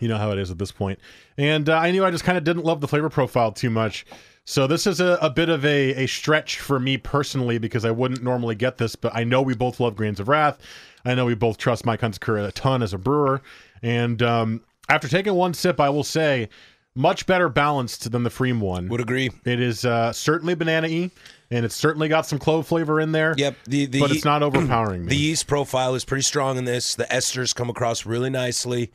[0.00, 0.98] you know how it is at this point.
[1.38, 4.04] And uh, I knew I just kind of didn't love the flavor profile too much.
[4.46, 7.90] So this is a, a bit of a, a stretch for me personally because I
[7.90, 10.58] wouldn't normally get this, but I know we both love Grains of Wrath.
[11.04, 13.40] I know we both trust Mike Hunsaker a ton as a brewer.
[13.82, 16.48] And um, after taking one sip, I will say
[16.94, 18.88] much better balanced than the pFriem one.
[18.88, 19.30] Would agree.
[19.44, 21.10] It is uh, certainly banana-y,
[21.50, 23.34] and it's certainly got some clove flavor in there.
[23.36, 25.08] Yep, the- the but it's not overpowering me.
[25.10, 26.94] The yeast profile is pretty strong in this.
[26.94, 28.92] The esters come across really nicely.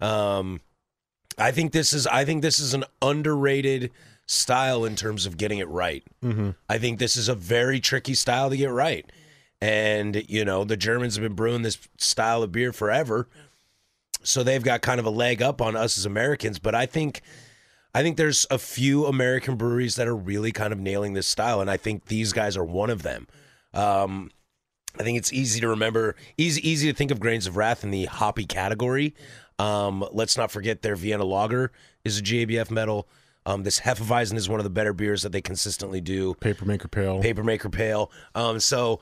[0.00, 0.60] Um,
[1.38, 3.90] I think this is I think this is an underrated
[4.26, 6.02] style in terms of getting it right.
[6.22, 6.50] Mm-hmm.
[6.68, 9.10] I think this is a very tricky style to get right.
[9.60, 13.28] And you know the Germans have been brewing this style of beer forever,
[14.22, 16.58] so they've got kind of a leg up on us as Americans.
[16.58, 17.22] But I think,
[17.94, 21.60] I think there's a few American breweries that are really kind of nailing this style,
[21.62, 23.28] and I think these guys are one of them.
[23.72, 24.30] Um,
[24.98, 27.90] I think it's easy to remember, easy easy to think of Grains of Wrath in
[27.90, 29.14] the hoppy category.
[29.58, 31.72] Um, let's not forget their Vienna Lager
[32.04, 33.08] is a GABF medal.
[33.46, 36.34] Um, this Hefeweizen is one of the better beers that they consistently do.
[36.34, 37.22] Papermaker Pale.
[37.22, 38.10] Papermaker Pale.
[38.34, 39.00] Um, so,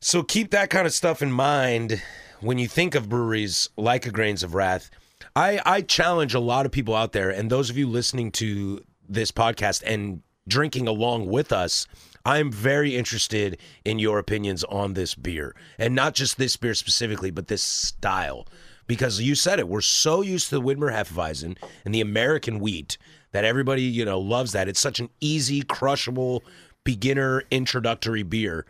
[0.00, 2.02] so keep that kind of stuff in mind
[2.40, 4.90] when you think of breweries like a Grains of Wrath.
[5.34, 8.84] I, I challenge a lot of people out there, and those of you listening to
[9.08, 11.86] this podcast and drinking along with us,
[12.24, 15.56] I'm very interested in your opinions on this beer.
[15.78, 18.46] And not just this beer specifically, but this style.
[18.86, 22.98] Because you said it, we're so used to the Widmer Hefeweizen and the American wheat
[23.32, 24.68] that everybody, you know, loves that.
[24.68, 26.42] It's such an easy, crushable,
[26.84, 28.66] beginner introductory beer.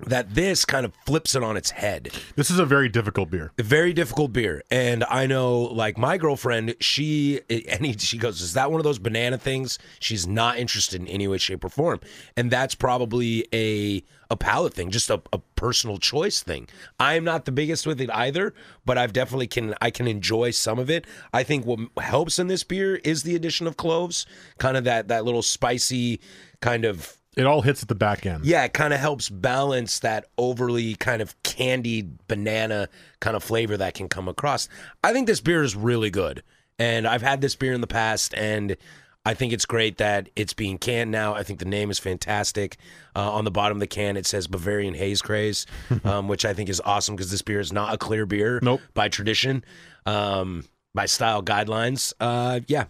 [0.00, 2.10] That this kind of flips it on its head.
[2.34, 3.52] This is a very difficult beer.
[3.58, 8.52] A very difficult beer, and I know, like my girlfriend, she he, she goes, "Is
[8.54, 12.00] that one of those banana things?" She's not interested in any way, shape, or form,
[12.36, 16.68] and that's probably a a palate thing, just a, a personal choice thing.
[16.98, 18.54] I'm not the biggest with it either,
[18.84, 21.06] but I've definitely can I can enjoy some of it.
[21.32, 24.26] I think what helps in this beer is the addition of cloves,
[24.58, 26.20] kind of that that little spicy
[26.60, 28.44] kind of It all hits at the back end.
[28.46, 32.88] yeah, it kind of helps balance that overly kind of candied banana
[33.20, 34.68] kind of flavor that can come across.
[35.04, 36.42] I think this beer is really good.
[36.78, 38.76] And I've had this beer in the past, and
[39.24, 41.34] I think it's great that it's being canned now.
[41.34, 42.76] I think the name is fantastic.
[43.14, 45.66] Uh, on the bottom of the can, it says Bavarian Haze Craze,
[46.04, 48.80] um, which I think is awesome because this beer is not a clear beer Nope.
[48.94, 49.64] by tradition,
[50.04, 52.12] um, by style guidelines.
[52.20, 52.84] Uh, yeah,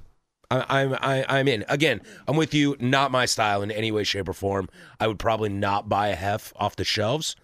[0.51, 1.65] I, I'm I, I'm in.
[1.69, 2.77] Again, I'm with you.
[2.79, 4.69] Not my style in any way, shape, or form.
[5.01, 7.37] I would probably not buy a hef off the shelves.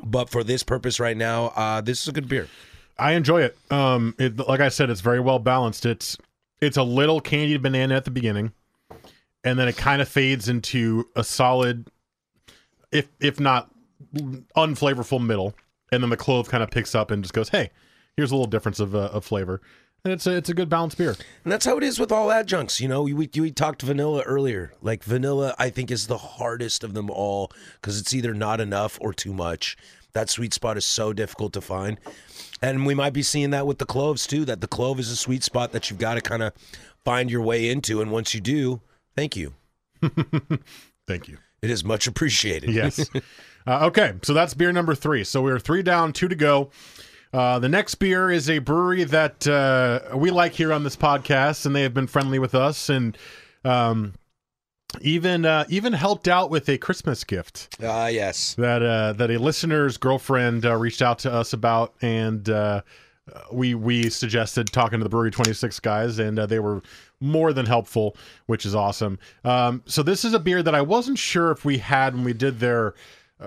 [0.00, 2.48] But for this purpose right now, uh, this is a good beer.
[2.98, 3.56] I enjoy it.
[3.70, 5.86] Um, it, like I said, it's very well balanced.
[5.86, 6.16] It's
[6.60, 8.52] it's a little candied banana at the beginning,
[9.44, 11.88] and then it kind of fades into a solid,
[12.92, 13.70] if if not
[14.56, 15.54] unflavorful middle,
[15.92, 17.70] and then the clove kind of picks up and just goes, "Hey,
[18.16, 19.60] here's a little difference of uh, of flavor,"
[20.10, 21.16] it's a it's a good balanced beer.
[21.44, 22.80] And that's how it is with all adjuncts.
[22.80, 24.72] You know, we, we, we talked vanilla earlier.
[24.82, 28.98] Like vanilla, I think is the hardest of them all because it's either not enough
[29.00, 29.76] or too much.
[30.12, 31.98] That sweet spot is so difficult to find.
[32.60, 35.16] And we might be seeing that with the cloves too, that the clove is a
[35.16, 36.52] sweet spot that you've got to kind of
[37.04, 38.00] find your way into.
[38.00, 38.80] And once you do,
[39.16, 39.54] thank you.
[41.08, 41.38] Thank you.
[41.62, 42.70] It is much appreciated.
[42.70, 43.08] Yes.
[43.66, 45.24] uh, okay, so that's beer number three.
[45.24, 46.70] So we're three down, two to go.
[47.32, 51.66] Uh, the next beer is a brewery that uh, we like here on this podcast,
[51.66, 53.16] and they have been friendly with us, and
[53.64, 54.14] um,
[55.02, 58.54] even uh, even helped out with a Christmas gift Ah, yes.
[58.54, 62.80] that uh, that a listener's girlfriend uh, reached out to us about, and uh,
[63.52, 66.80] we we suggested talking to the Brewery Twenty Six guys, and uh, they were
[67.20, 69.18] more than helpful, which is awesome.
[69.44, 72.32] Um, so this is a beer that I wasn't sure if we had when we
[72.32, 72.94] did their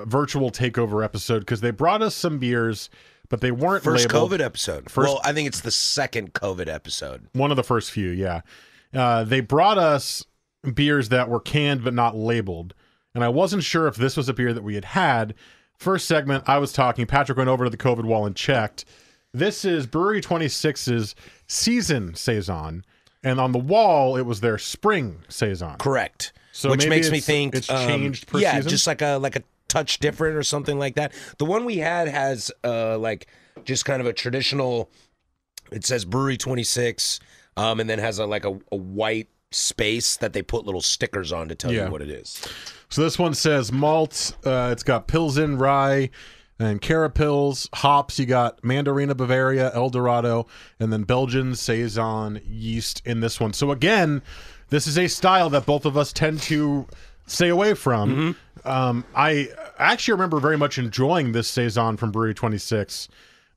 [0.05, 2.89] virtual takeover episode because they brought us some beers,
[3.31, 4.31] but they weren't First labeled.
[4.31, 4.91] COVID episode.
[4.91, 7.27] First- well, I think it's the second COVID episode.
[7.31, 8.41] One of the first few, yeah.
[8.93, 10.25] Uh, they brought us
[10.73, 12.75] beers that were canned but not labeled.
[13.15, 15.33] And I wasn't sure if this was a beer that we had had.
[15.77, 17.05] First segment, I was talking.
[17.05, 18.83] Patrick went over to the COVID wall and checked.
[19.33, 21.15] This is Brewery 26's
[21.47, 22.83] season Saison.
[23.23, 25.77] And on the wall, it was their spring Saison.
[25.77, 26.33] Correct.
[26.51, 28.69] So which makes me think it's um, changed per yeah, season?
[28.69, 31.13] just like a like a touch different or something like that.
[31.37, 33.27] The one we had has uh like
[33.63, 34.89] just kind of a traditional.
[35.71, 37.19] It says Brewery Twenty Six,
[37.57, 41.31] um, and then has a like a, a white space that they put little stickers
[41.31, 41.85] on to tell Yeah.
[41.85, 42.41] you what it is.
[42.89, 44.35] So this one says malt.
[44.45, 46.09] Uh, it's got Pilsen, rye,
[46.59, 47.69] and Carapils.
[47.75, 50.47] Hops, you got Mandarina Bavaria, El Dorado,
[50.79, 53.53] and then Belgian Saison yeast in this one.
[53.53, 54.21] So again,
[54.69, 56.87] this is a style that both of us tend to
[57.27, 58.35] stay away from.
[58.63, 63.07] Um, I actually remember very much enjoying this Saison from Brewery 26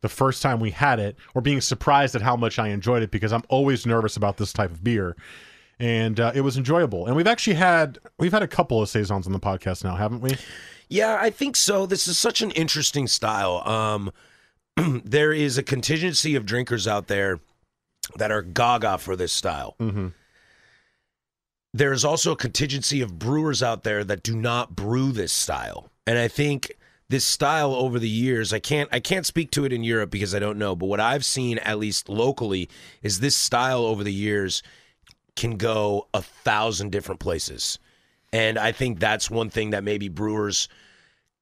[0.01, 3.11] the first time we had it, or being surprised at how much I enjoyed it
[3.11, 5.17] because I'm always nervous about this type of beer
[5.79, 7.07] and uh, it was enjoyable.
[7.07, 10.21] And we've actually had we've had a couple of saisons on the podcast now, haven't
[10.21, 10.37] we?
[10.89, 11.87] Yeah, I think so.
[11.87, 13.67] This is such an interesting style.
[13.69, 14.13] Um,
[15.05, 17.41] there is a contingency of drinkers out there
[18.17, 19.77] that are gaga for this style.
[19.81, 20.09] Mm-hmm.
[21.75, 25.91] There is also a contingency of brewers out there that do not brew this style,
[26.07, 26.73] and I think
[27.09, 30.37] this style over the years, I can't I can't speak to it in Europe because
[30.37, 32.69] I don't know, but what I've seen at least locally
[33.03, 34.63] is this style over the years
[35.35, 37.81] can go a thousand different places.
[38.33, 40.69] And I think that's one thing that maybe brewers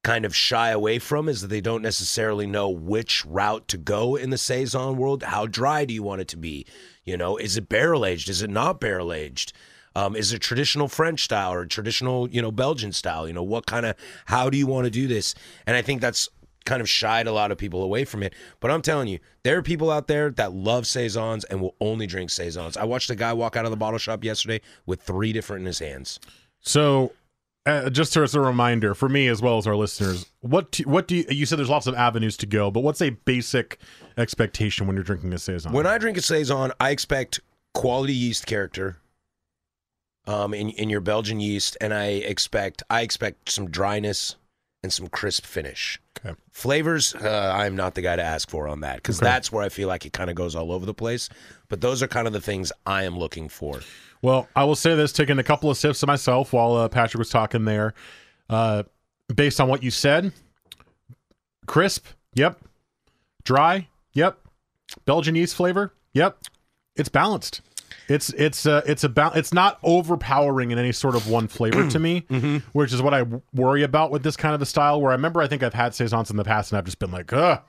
[0.03, 4.15] kind of shy away from is that they don't necessarily know which route to go
[4.15, 5.21] in the saison world.
[5.21, 6.65] How dry do you want it to be?
[7.03, 8.29] You know, is it barrel aged?
[8.29, 9.53] Is it not barrel aged?
[9.95, 13.27] Um, is it traditional French style or traditional, you know, Belgian style?
[13.27, 15.35] You know, what kind of how do you want to do this?
[15.67, 16.29] And I think that's
[16.65, 18.33] kind of shied a lot of people away from it.
[18.59, 22.07] But I'm telling you, there are people out there that love saisons and will only
[22.07, 22.77] drink saisons.
[22.77, 25.65] I watched a guy walk out of the bottle shop yesterday with three different in
[25.67, 26.19] his hands.
[26.61, 27.11] So,
[27.65, 31.07] uh, just as a reminder for me as well as our listeners, what do, what
[31.07, 31.59] do you, you said?
[31.59, 33.79] There's lots of avenues to go, but what's a basic
[34.17, 35.71] expectation when you're drinking a saison?
[35.71, 37.39] When I drink a saison, I expect
[37.73, 38.97] quality yeast character.
[40.25, 44.37] Um, in in your Belgian yeast, and I expect I expect some dryness
[44.81, 45.99] and some crisp finish.
[46.25, 46.33] Okay.
[46.51, 49.25] Flavors, uh, I'm not the guy to ask for on that because Okay.
[49.25, 51.27] that's where I feel like it kind of goes all over the place.
[51.67, 53.81] But those are kind of the things I am looking for.
[54.21, 57.19] Well, I will say this: taking a couple of sips of myself while uh, Patrick
[57.19, 57.93] was talking there.
[58.49, 58.83] Uh,
[59.33, 60.31] based on what you said,
[61.65, 62.05] crisp.
[62.35, 62.59] Yep.
[63.43, 63.87] Dry.
[64.13, 64.37] Yep.
[65.05, 65.93] Belgian yeast flavor.
[66.13, 66.37] Yep.
[66.95, 67.61] It's balanced.
[68.13, 71.99] It's it's uh, it's about it's not overpowering in any sort of one flavor to
[71.99, 72.19] me,
[72.73, 75.01] which is what I worry about with this kind of a style.
[75.01, 77.11] Where I remember I think I've had saisons in the past and I've just been
[77.11, 77.61] like, ugh,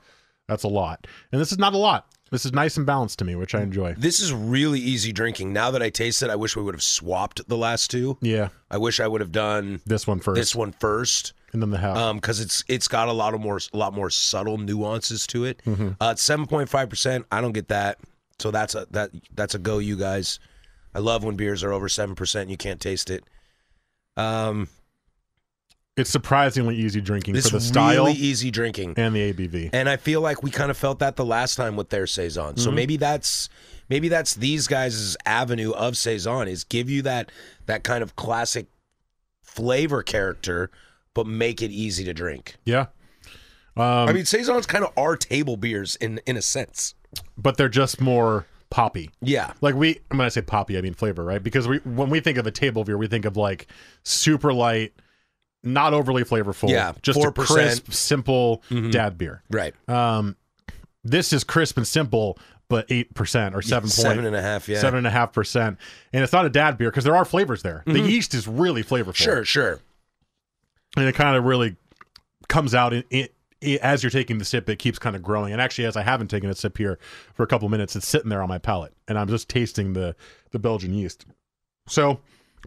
[0.47, 1.07] that's a lot.
[1.31, 2.07] And this is not a lot.
[2.31, 3.93] This is nice and balanced to me, which I enjoy.
[3.97, 5.53] This is really easy drinking.
[5.53, 8.17] Now that I taste it, I wish we would have swapped the last two.
[8.19, 11.33] Yeah, I wish I would have done this one first, this one first.
[11.53, 11.95] and then the half.
[11.97, 15.45] um because it's it's got a lot of more a lot more subtle nuances to
[15.45, 15.89] it Mm-hmm.
[16.01, 17.97] uh 7.5 percent i don't get that
[18.39, 20.39] so that's a that that's a go you guys
[20.93, 23.23] i love when beers are over 7 percent you can't taste it
[24.17, 24.67] um
[25.97, 29.69] it's surprisingly easy drinking it's for the style really easy drinking and the ABV.
[29.73, 32.57] and i feel like we kind of felt that the last time with their saison
[32.57, 33.49] so maybe that's
[33.89, 37.31] maybe that's these guys' avenue of saison is give you that
[37.65, 38.67] that kind of classic
[39.43, 40.69] flavor character
[41.13, 42.87] but make it easy to drink yeah.
[43.77, 46.95] Um, I mean, saisons kind of are table beers in in a sense.
[47.37, 49.09] But they're just more poppy.
[49.21, 51.41] Yeah, Like we, when I say poppy, I mean flavor, right?
[51.41, 53.67] Because we, when we think of a table beer, we think of like
[54.03, 54.93] super light,
[55.63, 56.69] not overly flavorful.
[56.69, 57.33] Yeah, just a 4%.
[57.33, 59.43] crisp, simple dad beer.
[59.49, 59.73] right.
[59.89, 60.35] Um,
[61.03, 64.67] this is crisp and simple, but eight percent or seven point seven and a half.
[64.67, 65.77] Yeah, seven and a half percent,
[66.11, 67.83] and it's not a dad beer because there are flavors there.
[67.85, 69.13] The yeast is really flavorful.
[69.15, 69.79] Sure, sure.
[70.97, 71.75] and it kind of really
[72.47, 73.27] comes out in, in,
[73.81, 74.69] as you're taking the sip.
[74.69, 76.97] It keeps kind of growing, and actually, as I haven't taken a sip here
[77.33, 80.15] for a couple minutes, it's sitting there on my palate, and I'm just tasting the
[80.51, 81.25] the Belgian yeast.
[81.87, 82.19] So,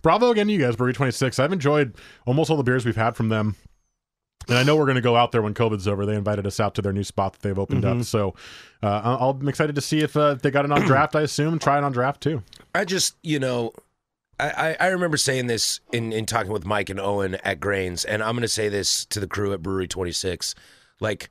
[0.03, 1.39] bravo again to you guys, Brewery 26.
[1.39, 1.95] I've enjoyed
[2.27, 3.57] almost all the beers we've had from them.
[4.49, 6.07] And I know we're going to go out there when COVID's over.
[6.07, 8.03] They invited us out to their new spot that they've opened up.
[8.05, 8.35] So
[8.83, 11.15] uh, I'll- I'm excited to see if uh, they got it on draft.
[11.15, 12.43] I assume try it on draft too.
[12.75, 13.73] I just, you know,
[14.41, 18.07] I, I, I remember saying this in, in talking with Mike and Owen at Grains,
[18.07, 20.55] and I'm going to say this to the crew at Brewery 26.
[21.01, 21.31] Like,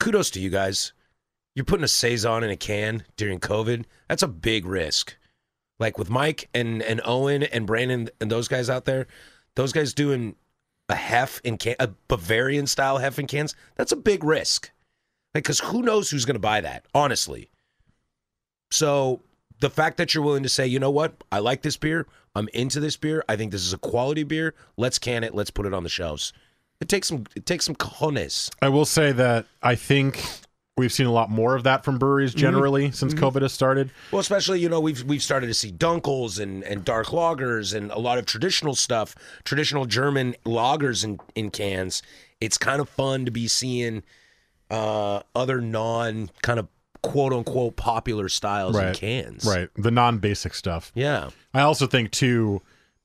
[0.00, 0.92] kudos to you guys.
[1.54, 3.84] You're putting a Saison in a can during COVID.
[4.08, 5.16] That's a big risk.
[5.78, 9.06] Like with Mike and, and Owen and Brandon and those guys out there,
[9.54, 10.36] those guys doing
[10.88, 14.70] a hef in can, a Bavarian style hef in cans, that's a big risk.
[15.34, 17.50] Like, because who knows who's going to buy that, honestly.
[18.70, 19.20] So
[19.60, 22.48] the fact that you're willing to say, you know what, I like this beer, I'm
[22.52, 24.54] into this beer, I think this is a quality beer.
[24.76, 26.32] Let's can it, let's put it on the shelves.
[26.80, 28.50] It takes some, it takes some cojones.
[28.60, 30.22] I will say that I think
[30.76, 33.90] we've seen a lot more of that from breweries generally since COVID has started.
[34.10, 37.90] Well, especially you know we've we've started to see dunkels and and dark lagers and
[37.90, 42.02] a lot of traditional stuff, traditional German lagers in in cans.
[42.40, 44.02] It's kind of fun to be seeing
[44.70, 46.68] uh, other non kind of
[47.02, 49.44] quote unquote popular styles in cans.
[49.44, 49.68] Right.
[49.76, 50.90] The non basic stuff.
[50.94, 51.30] Yeah.
[51.52, 52.62] I also think too,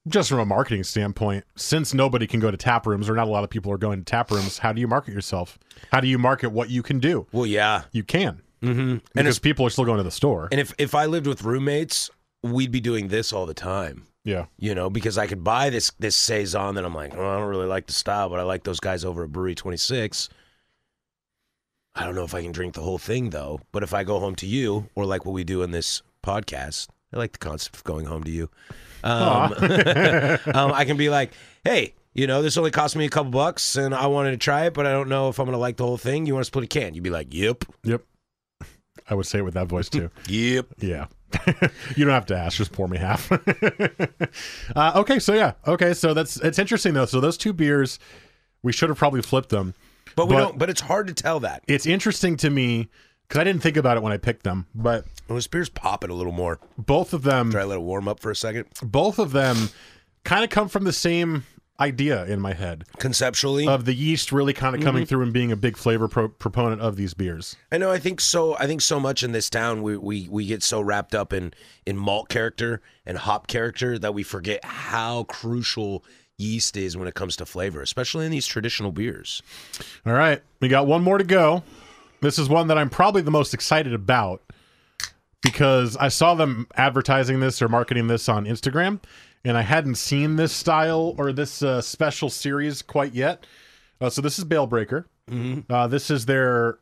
[0.10, 3.32] just from a marketing standpoint, since nobody can go to tap rooms or not a
[3.32, 5.58] lot of people are going to tap rooms, how do you market yourself?
[5.92, 7.28] How do you market what you can do?
[7.32, 7.84] Well, yeah.
[7.92, 8.42] You can.
[8.62, 8.98] Mm-hmm.
[9.14, 10.50] Because people are still going to the store.
[10.52, 12.10] And if if I lived with roommates,
[12.44, 14.06] we'd be doing this all the time.
[14.26, 14.46] yeah.
[14.58, 17.48] You know, because I could buy this this saison that I'm like, oh, I don't
[17.48, 20.28] really like the style, but I like those guys over at Brewery 26.
[21.96, 23.62] I don't know if I can drink the whole thing though.
[23.72, 26.88] But if I go home to you, or like what we do in this podcast,
[27.14, 28.50] I like the concept of going home to you.
[29.04, 29.54] Um,
[30.54, 31.32] um, I can be like,
[31.64, 34.66] hey, you know, this only cost me a couple bucks, and I wanted to try
[34.66, 36.26] it, but I don't know if I'm gonna like the whole thing.
[36.26, 36.94] You want to split a can?
[36.94, 38.04] You'd be like, yep, Yep.
[39.10, 40.12] I would say it with that voice too.
[40.28, 40.68] yep.
[40.80, 41.08] Yeah.
[41.96, 43.32] you don't have to ask, just pour me half.
[44.76, 45.54] uh, okay, so yeah.
[45.68, 47.06] Okay, so that's it's interesting though.
[47.06, 48.00] So those two beers,
[48.64, 49.74] we should have probably flipped them.
[50.16, 50.58] But we But- don't.
[50.60, 51.64] But it's hard to tell that.
[51.68, 52.90] It's interesting to me
[53.30, 56.10] because I didn't think about it when I picked them, but Well, this beer's popping
[56.10, 56.60] a little more.
[56.78, 58.66] both of them Try to let it warm up for a second.
[58.84, 59.70] both of them
[60.24, 61.46] kind of come from the same
[61.80, 64.88] idea in my head Conceptually, of the yeast really kind of mm-hmm.
[64.88, 67.56] coming through and being a big flavor pro- proponent of these beers.
[67.72, 67.90] I know.
[67.90, 68.58] I think so.
[68.58, 71.54] I think so much in this town, we we we get so wrapped up in
[71.86, 76.04] in malt character and hop character that we forget how crucial
[76.38, 79.42] yeast is when it comes to flavor, especially in these traditional beers.
[80.06, 81.64] All right, we got one more to go.
[82.22, 84.42] This is one that I'm probably the most excited about
[85.42, 89.00] because I saw them advertising this or marketing this on Instagram,
[89.46, 93.46] and I hadn't seen this style or this uh, special series quite yet.
[94.02, 95.08] Uh, so this is Bale Breaker.
[95.70, 96.80] Uh, this is their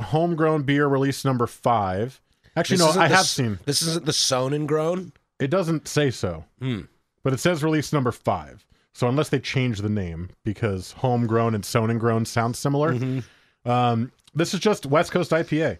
[0.00, 2.20] homegrown beer release number five.
[2.56, 3.58] Actually, This no, I the have seen.
[3.66, 5.12] This isn't the sown and grown.
[5.38, 6.82] It doesn't say so, Hmm.
[7.22, 8.66] but it says release number five.
[8.92, 13.20] So unless they change the name, because homegrown and sown and grown sound similar, Mm-hmm.
[13.68, 15.78] Um, this is just West Coast IPA.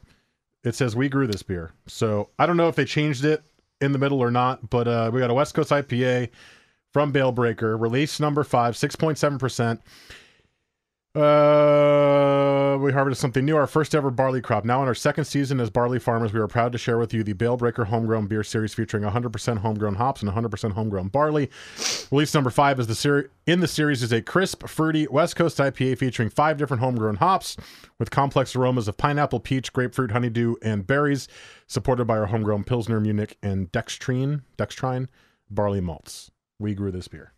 [0.65, 3.43] It says we grew this beer, so I don't know if they changed it
[3.81, 4.71] in the middle or not.
[4.71, 6.31] But uh, we got a West Coast IPA,
[6.93, 9.81] from Bale Breaker, release number five, 6.7%.
[11.19, 14.65] Uh, we harvested something new, our first ever barley crop.
[14.65, 17.25] Now in our second season as barley farmers, we are proud to share with you
[17.25, 21.51] the Bale Breaker Homegrown Beer Series featuring 100% homegrown hops and 100% homegrown barley.
[22.13, 25.59] Release number five is the ser- in the series is a crisp, fruity West Coast
[25.59, 27.57] IPA featuring five different homegrown hops
[27.99, 31.27] with complex aromas of pineapple, peach, grapefruit, honeydew, and berries,
[31.67, 35.09] supported by our homegrown Pilsner, Munich, and Dextrine, Dextrine
[35.51, 36.31] barley malts.
[36.61, 37.33] We grew this beer.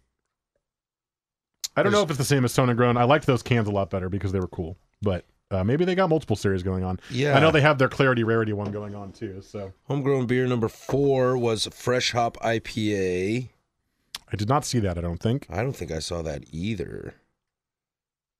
[1.76, 2.96] I don't know if it's the same as Sown and Grown.
[2.96, 5.94] I liked those cans a lot better because they were cool, but uh, maybe they
[5.94, 7.00] got multiple series going on.
[7.10, 7.36] Yeah.
[7.36, 9.40] I know they have their Clarity Rarity one going on too.
[9.42, 13.48] So Homegrown beer number four was Fresh Hop IPA.
[14.32, 14.96] I did not see that.
[14.96, 15.46] I don't think.
[15.50, 17.14] I don't think I saw that either.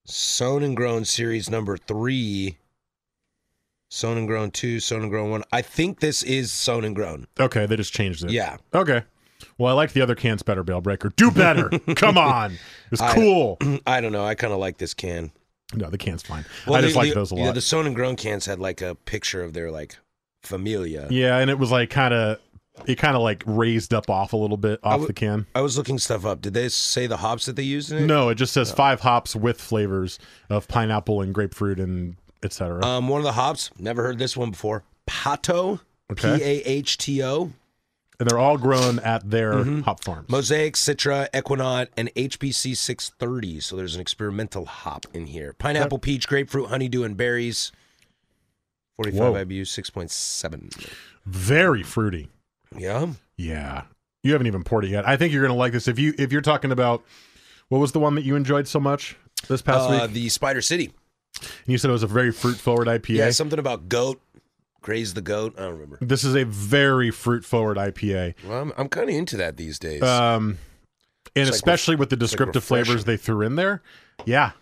[0.04, 2.58] Sown and Grown series number three.
[3.88, 5.42] Sown and Grown two, Sown and Grown one.
[5.52, 7.26] I think this is Sown and Grown.
[7.40, 8.30] Okay, they just changed it.
[8.30, 8.58] Yeah.
[8.72, 9.02] Okay.
[9.58, 11.10] Well, I like the other cans better, Bale Breaker.
[11.16, 11.68] Do better.
[11.96, 12.58] Come on.
[12.90, 13.58] It's cool.
[13.86, 14.24] I don't know.
[14.24, 15.32] I kind of like this can.
[15.74, 16.44] No, the can's fine.
[16.66, 17.54] I just like those a yeah, lot.
[17.54, 19.96] the Sown and Grown cans had like a picture of their like
[20.42, 21.06] familia.
[21.10, 22.38] Yeah, and it was like kind of,
[22.86, 25.46] it kind of like raised up off a little bit off w- the can.
[25.54, 26.40] I was looking stuff up.
[26.40, 28.06] Did they say the hops that they used in it?
[28.06, 30.18] No, it just says five hops with flavors
[30.48, 32.84] of pineapple and grapefruit and etc.
[32.84, 33.70] Um, one of the hops.
[33.78, 34.82] Never heard this one before.
[35.08, 35.80] Pahto.
[36.10, 36.38] Okay.
[36.38, 37.52] P A H T O.
[38.20, 39.80] and they're all grown at their Mm-hmm.
[39.80, 40.28] hop farms.
[40.28, 43.58] Mosaic, Citra, Ekuanot, and HBC 630.
[43.60, 45.54] So there's an experimental hop in here.
[45.54, 47.72] Pineapple, peach, grapefruit, honeydew, and berries.
[48.96, 49.32] 45 Whoa.
[49.44, 50.88] IBU, 6.7.
[51.26, 52.28] Very fruity.
[52.76, 53.06] Yeah.
[53.36, 53.84] Yeah.
[54.22, 55.08] You haven't even poured it yet.
[55.08, 55.88] I think you're gonna like this.
[55.88, 57.02] If you if you're talking about
[57.68, 59.16] what was the one that you enjoyed so much
[59.48, 60.12] this past Uh, week?
[60.12, 60.92] the Spider City.
[61.40, 63.08] And you said it was a very fruit forward IPA.
[63.16, 64.20] Yeah, something about goat.
[64.82, 65.54] Graze the goat.
[65.58, 65.98] I don't remember.
[66.00, 68.34] This is a very fruit forward IPA.
[68.46, 70.02] Well, I'm, I'm kind of into that these days.
[70.02, 70.58] Um,
[71.36, 73.82] and like especially with the like descriptive flavors they threw in there.
[74.24, 74.52] Yeah.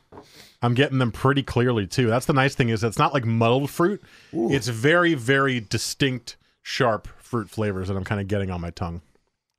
[0.61, 2.09] I'm getting them pretty clearly too.
[2.09, 4.03] That's the nice thing is it's not like muddled fruit.
[4.33, 9.01] It's very, very distinct, sharp fruit flavors that I'm kind of getting on my tongue.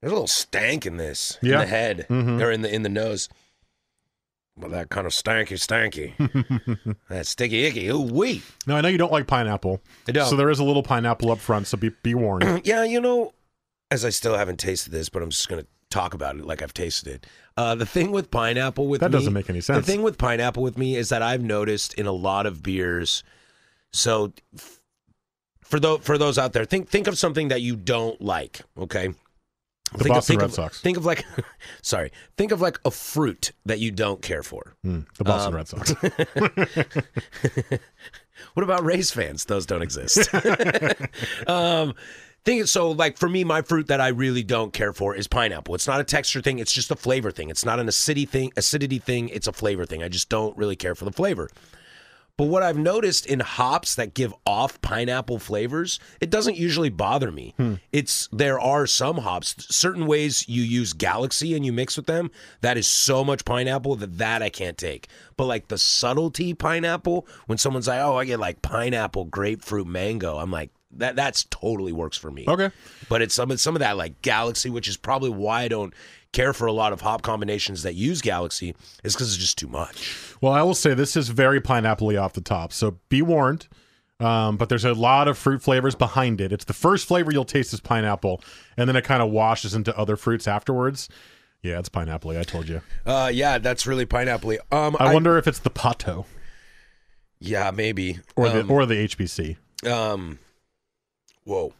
[0.02, 1.38] There's a little stank in this.
[1.42, 1.54] Yeah.
[1.56, 2.06] In the head.
[2.10, 2.42] Mhm.
[2.42, 3.30] Or in the in the nose.
[4.60, 6.96] Well, that kind of stanky, stanky.
[7.10, 7.88] that sticky icky.
[7.88, 8.42] Ooh, wee.
[8.68, 9.82] Now I know you don't like pineapple.
[10.08, 10.30] I don't.
[10.30, 12.62] So there is a little pineapple up front, so be be warned.
[12.66, 13.34] yeah, you know,
[13.90, 16.74] as I still haven't tasted this, but I'm just gonna talk about it like I've
[16.74, 17.28] tasted it.
[17.56, 19.86] Uh, the thing with pineapple with That me- doesn't make any sense.
[19.86, 23.24] The thing with pineapple with me is that I've noticed in a lot of beers.
[23.92, 24.80] So, f-
[25.62, 28.60] for those for those out there, think think of something that you don't like.
[28.78, 29.14] Okay.
[29.92, 30.82] The think Boston of, think Red of, Sox.
[30.82, 31.26] Think of like,
[31.82, 34.76] sorry, think of like a fruit that you don't care for.
[34.86, 35.94] Mm, the Boston Um, Red Sox.
[38.54, 39.46] What about race fans?
[39.46, 40.34] Those don't exist.
[41.48, 41.94] um,
[42.46, 45.28] thing is, so like for me, my fruit that I really don't care for is
[45.28, 45.76] pineapple.
[45.76, 46.60] It's not a texture thing.
[46.60, 47.50] It's just a flavor thing.
[47.50, 48.52] It's not an acidity thing.
[48.58, 49.30] Acidity thing.
[49.30, 50.04] It's a flavor thing.
[50.04, 51.50] I just don't really care for the flavor.
[52.40, 57.34] But what I've noticed in hops that give off pineapple flavors, it doesn't usually bother
[57.34, 57.54] me.
[57.58, 57.74] Hmm.
[57.92, 62.32] It's there are some hops, certain ways you use Galaxy and you mix with them,
[62.62, 65.10] that is so much pineapple that that I can't take.
[65.36, 70.38] But like the subtlety pineapple, when someone's like, "Oh, I get like pineapple, grapefruit, mango,"
[70.38, 72.46] I'm like, that that's totally works for me.
[72.48, 72.72] Okay.
[73.10, 75.94] But it's some some of that like Galaxy, which is probably why I don't
[76.32, 79.68] care for a lot of hop combinations that use Galaxy, is because it's just too
[79.68, 80.36] much.
[80.42, 83.68] Well, I will say this is very pineapple off the top, so be warned.
[84.22, 86.52] Um, but there's a lot of fruit flavors behind it.
[86.52, 88.42] It's the first flavor you'll taste is pineapple,
[88.76, 91.08] and then it kind of washes into other fruits afterwards.
[91.62, 92.32] Yeah, it's pineapple.
[92.38, 92.82] I told you.
[93.06, 94.52] Uh, yeah, that's really pineapple.
[94.72, 96.26] Um, I, wonder if it's the Pahto
[97.40, 98.20] Yeah, maybe.
[98.36, 99.58] or um, the or the HBC.
[99.90, 100.40] um,
[101.44, 101.74] whoa,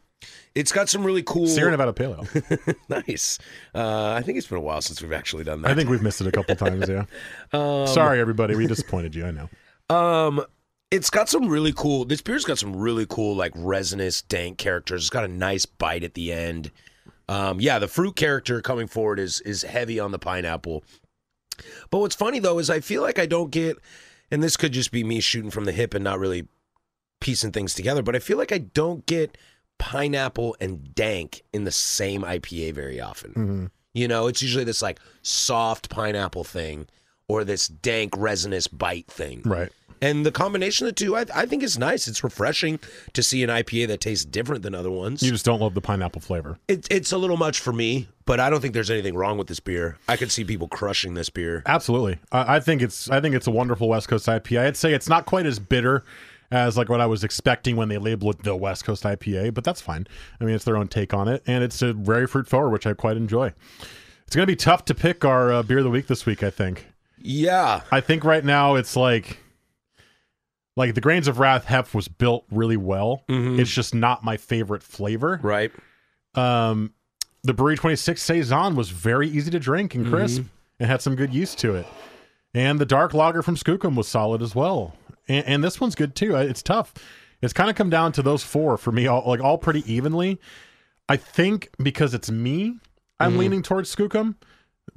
[0.56, 1.48] it's got some really cool.
[1.48, 2.76] Sierra Nevada Pale Ale.
[2.90, 3.40] nice.
[3.74, 5.72] Uh, I think it's been a while since we've actually done that.
[5.72, 6.90] I think we've missed it a couple times.
[6.90, 7.06] Yeah.
[7.52, 8.56] Um, Sorry, everybody.
[8.56, 9.26] We disappointed you.
[9.26, 9.50] I know.
[9.90, 10.46] Um,
[10.92, 12.06] it's got some really cool.
[12.06, 15.04] This beer's got some really cool, like resinous, dank characters.
[15.04, 16.72] It's got a nice bite at the end.
[17.28, 20.84] Um, yeah, the fruit character coming forward is is heavy on the pineapple.
[21.90, 23.78] But what's funny though is I feel like I don't get,
[24.32, 26.48] and this could just be me shooting from the hip and not really
[27.22, 28.02] piecing things together.
[28.02, 29.38] But I feel like I don't get
[29.80, 33.32] pineapple and dank in the same IPA very often.
[33.32, 33.66] Mm-hmm.
[33.94, 36.86] You know, it's usually this like soft pineapple thing
[37.28, 39.42] or this dank resinous bite thing.
[39.44, 39.72] Right.
[40.02, 42.08] And the combination of the two, I, I think is nice.
[42.08, 42.80] It's refreshing
[43.14, 45.22] to see an IPA that tastes different than other ones.
[45.22, 46.58] You just don't love the pineapple flavor.
[46.68, 49.48] It, it's a little much for me, but I don't think there's anything wrong with
[49.48, 49.98] this beer.
[50.08, 51.64] I could see people crushing this beer.
[51.66, 52.20] Absolutely.
[52.32, 54.68] I, I think it's I think it's a wonderful West Coast IPA.
[54.68, 56.06] I'd say it's not quite as bitter
[56.52, 59.64] as like what I was expecting when they labeled it the West Coast IPA, but
[59.64, 60.08] that's fine.
[60.40, 62.88] I mean, it's their own take on it, and it's a very fruit forward, which
[62.88, 63.54] I quite enjoy.
[64.26, 66.44] It's going to be tough to pick our uh, beer of the week this week.
[66.44, 66.86] I think.
[67.22, 67.82] Yeah.
[67.92, 69.40] I think right now it's like,
[70.76, 73.24] like the Grains of Wrath Hef was built really well.
[73.28, 75.40] It's just not my favorite flavor.
[75.42, 75.72] Right.
[76.36, 76.94] Um,
[77.44, 80.44] the Brewery 26 Saison was very easy to drink and crisp
[80.80, 81.88] and had some good use to it.
[82.54, 84.96] And the Dark Lager from Skookum was solid as well.
[85.30, 86.36] And, and this one's good too.
[86.36, 86.94] It's tough.
[87.42, 90.40] It's kind of come down to those four for me, all, like all pretty evenly.
[91.08, 92.80] I think because it's me,
[93.20, 93.40] I'm mm-hmm.
[93.40, 94.36] leaning towards Skookum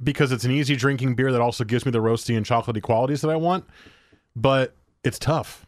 [0.01, 3.21] because it's an easy drinking beer that also gives me the roasty and chocolatey qualities
[3.21, 3.65] that I want.
[4.35, 5.65] But it's tough.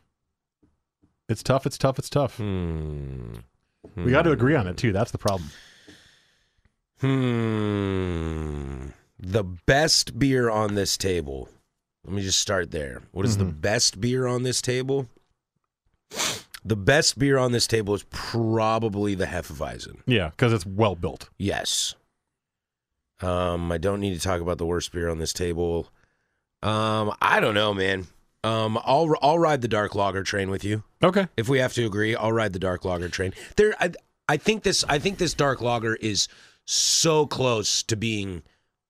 [1.29, 1.65] It's tough.
[1.65, 1.97] It's tough.
[1.97, 2.37] It's tough.
[2.37, 3.35] Hmm.
[3.95, 4.77] We got to agree on it hmm.
[4.77, 4.91] too.
[4.91, 5.49] That's the problem.
[6.99, 8.87] Hmm.
[9.19, 11.49] The best beer on this table.
[12.05, 13.01] Let me just start there.
[13.11, 15.07] What is the best beer on this table?
[16.63, 19.97] The best beer on this table is probably the Hefeweizen.
[20.05, 21.29] Yeah, because it's well built.
[21.37, 21.95] Yes.
[23.21, 25.87] Um, I don't need to talk about the worst beer on this table.
[26.61, 28.07] Um, I don't know, man.
[28.43, 30.83] Um, I'll I'll ride the dark lager train with you.
[31.03, 31.27] Okay.
[31.37, 33.33] If we have to agree, I'll ride the dark lager train.
[33.55, 33.91] There, I,
[34.29, 36.27] I think this, I think this dark lager is
[36.65, 38.43] so close to being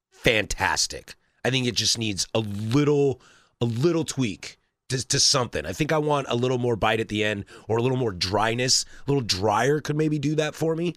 [0.10, 1.16] fantastic.
[1.46, 3.22] I think it just needs a little,
[3.62, 4.58] a little tweak
[4.90, 5.66] to, to something.
[5.66, 8.12] I think I want a little more bite at the end, or a little more
[8.12, 8.86] dryness.
[9.08, 10.96] A little drier could maybe do that for me.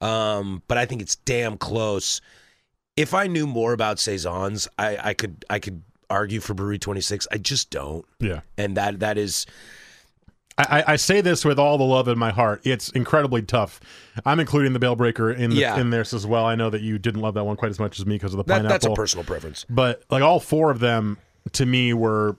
[0.00, 2.20] Um, but I think it's damn close.
[2.96, 7.00] If I knew more about saisons, I, I could, I could argue for Brewery Twenty
[7.00, 7.26] Six.
[7.30, 8.40] I just don't, Yeah.
[8.58, 9.46] and that that is.
[10.58, 12.60] I, I- I say this with all the love in my heart.
[12.64, 13.80] It's incredibly tough.
[14.26, 15.78] I'm including the Bale Breaker in the, Yeah.
[15.80, 16.44] in this as well.
[16.44, 18.38] I know that you didn't love that one quite as much as me because of
[18.38, 18.70] the That, pineapple.
[18.72, 19.64] that's a personal preference.
[19.70, 21.18] but like all four of them
[21.52, 22.36] to me were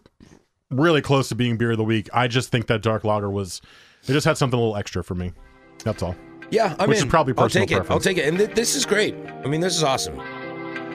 [0.70, 2.10] really close to being beer of the week.
[2.14, 3.62] I just think that dark lager was
[4.08, 5.32] it just had something a little extra for me.
[5.84, 6.16] That's all.
[6.52, 7.90] Yeah, I'm Which is probably I'll personal take it.
[7.92, 8.28] I'll take it.
[8.28, 9.16] And th- this is great.
[9.44, 10.18] I mean, this is awesome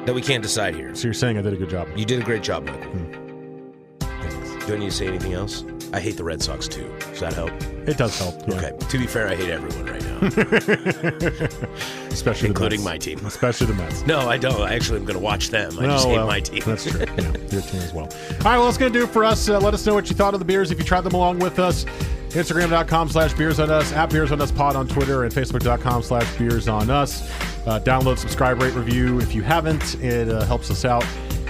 [0.04, 0.94] that we can't decide here.
[0.94, 1.88] So you're saying I did a good job.
[1.96, 2.90] You did a great job, Michael.
[2.92, 4.66] Hmm.
[4.66, 5.62] Do I need to say anything else?
[5.97, 6.86] I hate the Red Sox too.
[7.01, 7.51] Does that help?
[7.88, 8.47] It does help.
[8.47, 8.57] yeah.
[8.57, 8.72] Okay.
[8.88, 10.18] To be fair, I hate everyone right now,
[12.11, 13.24] Especially including my team.
[13.24, 14.05] Especially the Mets.
[14.07, 14.61] No, I don't.
[14.61, 15.78] I actually am going to watch them.
[15.78, 16.62] I just Oh, hate well, my team.
[16.66, 17.01] That's true.
[17.16, 18.05] Yeah, your team as well.
[18.05, 19.49] All right, well, that's going to do it for us.
[19.49, 21.38] Uh, let us know what you thought of the beers if you tried them along
[21.38, 21.84] with us.
[22.30, 26.30] Instagram.com slash beers on us, at beers on us pod on Twitter, and Facebook.com slash
[26.36, 27.22] beers on us.
[27.66, 29.94] Uh, download, subscribe, rate, review if you haven't.
[30.03, 31.07] It uh, helps us out.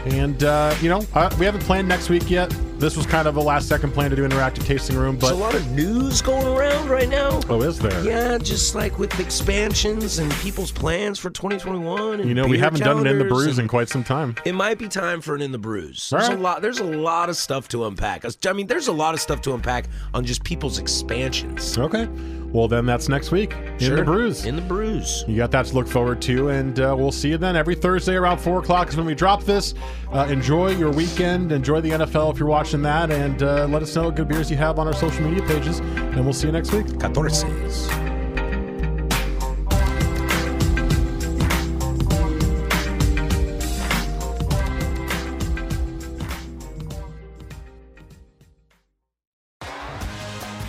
[0.07, 2.49] And, uh, you know, uh, we haven't planned next week yet.
[2.79, 5.29] This was kind of a last second plan to do interactive tasting room, but.
[5.29, 7.41] There's a lot of news going around right now.
[7.49, 8.05] Oh, is there?
[8.05, 12.21] Yeah, just like with expansions and people's plans for 2021.
[12.21, 14.37] And You know, we haven't done it in the brews in quite some time.
[14.45, 16.11] It might be time for an in the brews.
[16.11, 16.39] There's right.
[16.39, 16.63] a lot.
[16.63, 18.25] There's a lot of stuff to unpack.
[18.47, 21.77] I mean, there's a lot of stuff to unpack on just people's expansions.
[21.79, 22.09] Okay.
[22.57, 23.97] Well, then that's next week in Sure.
[23.97, 24.47] the brews.
[24.47, 25.27] In the brews.
[25.29, 27.55] You got that to look forward to, and uh, we'll see you then.
[27.55, 29.75] Every Thursday around 4 o'clock is when we drop this.
[30.11, 31.53] Uh, enjoy your weekend.
[31.53, 34.51] Enjoy the NFL if you're watching that, and uh, let us know what good beers
[34.51, 36.87] you have on our social media pages, and we'll see you next week.
[36.99, 38.16] Catorces.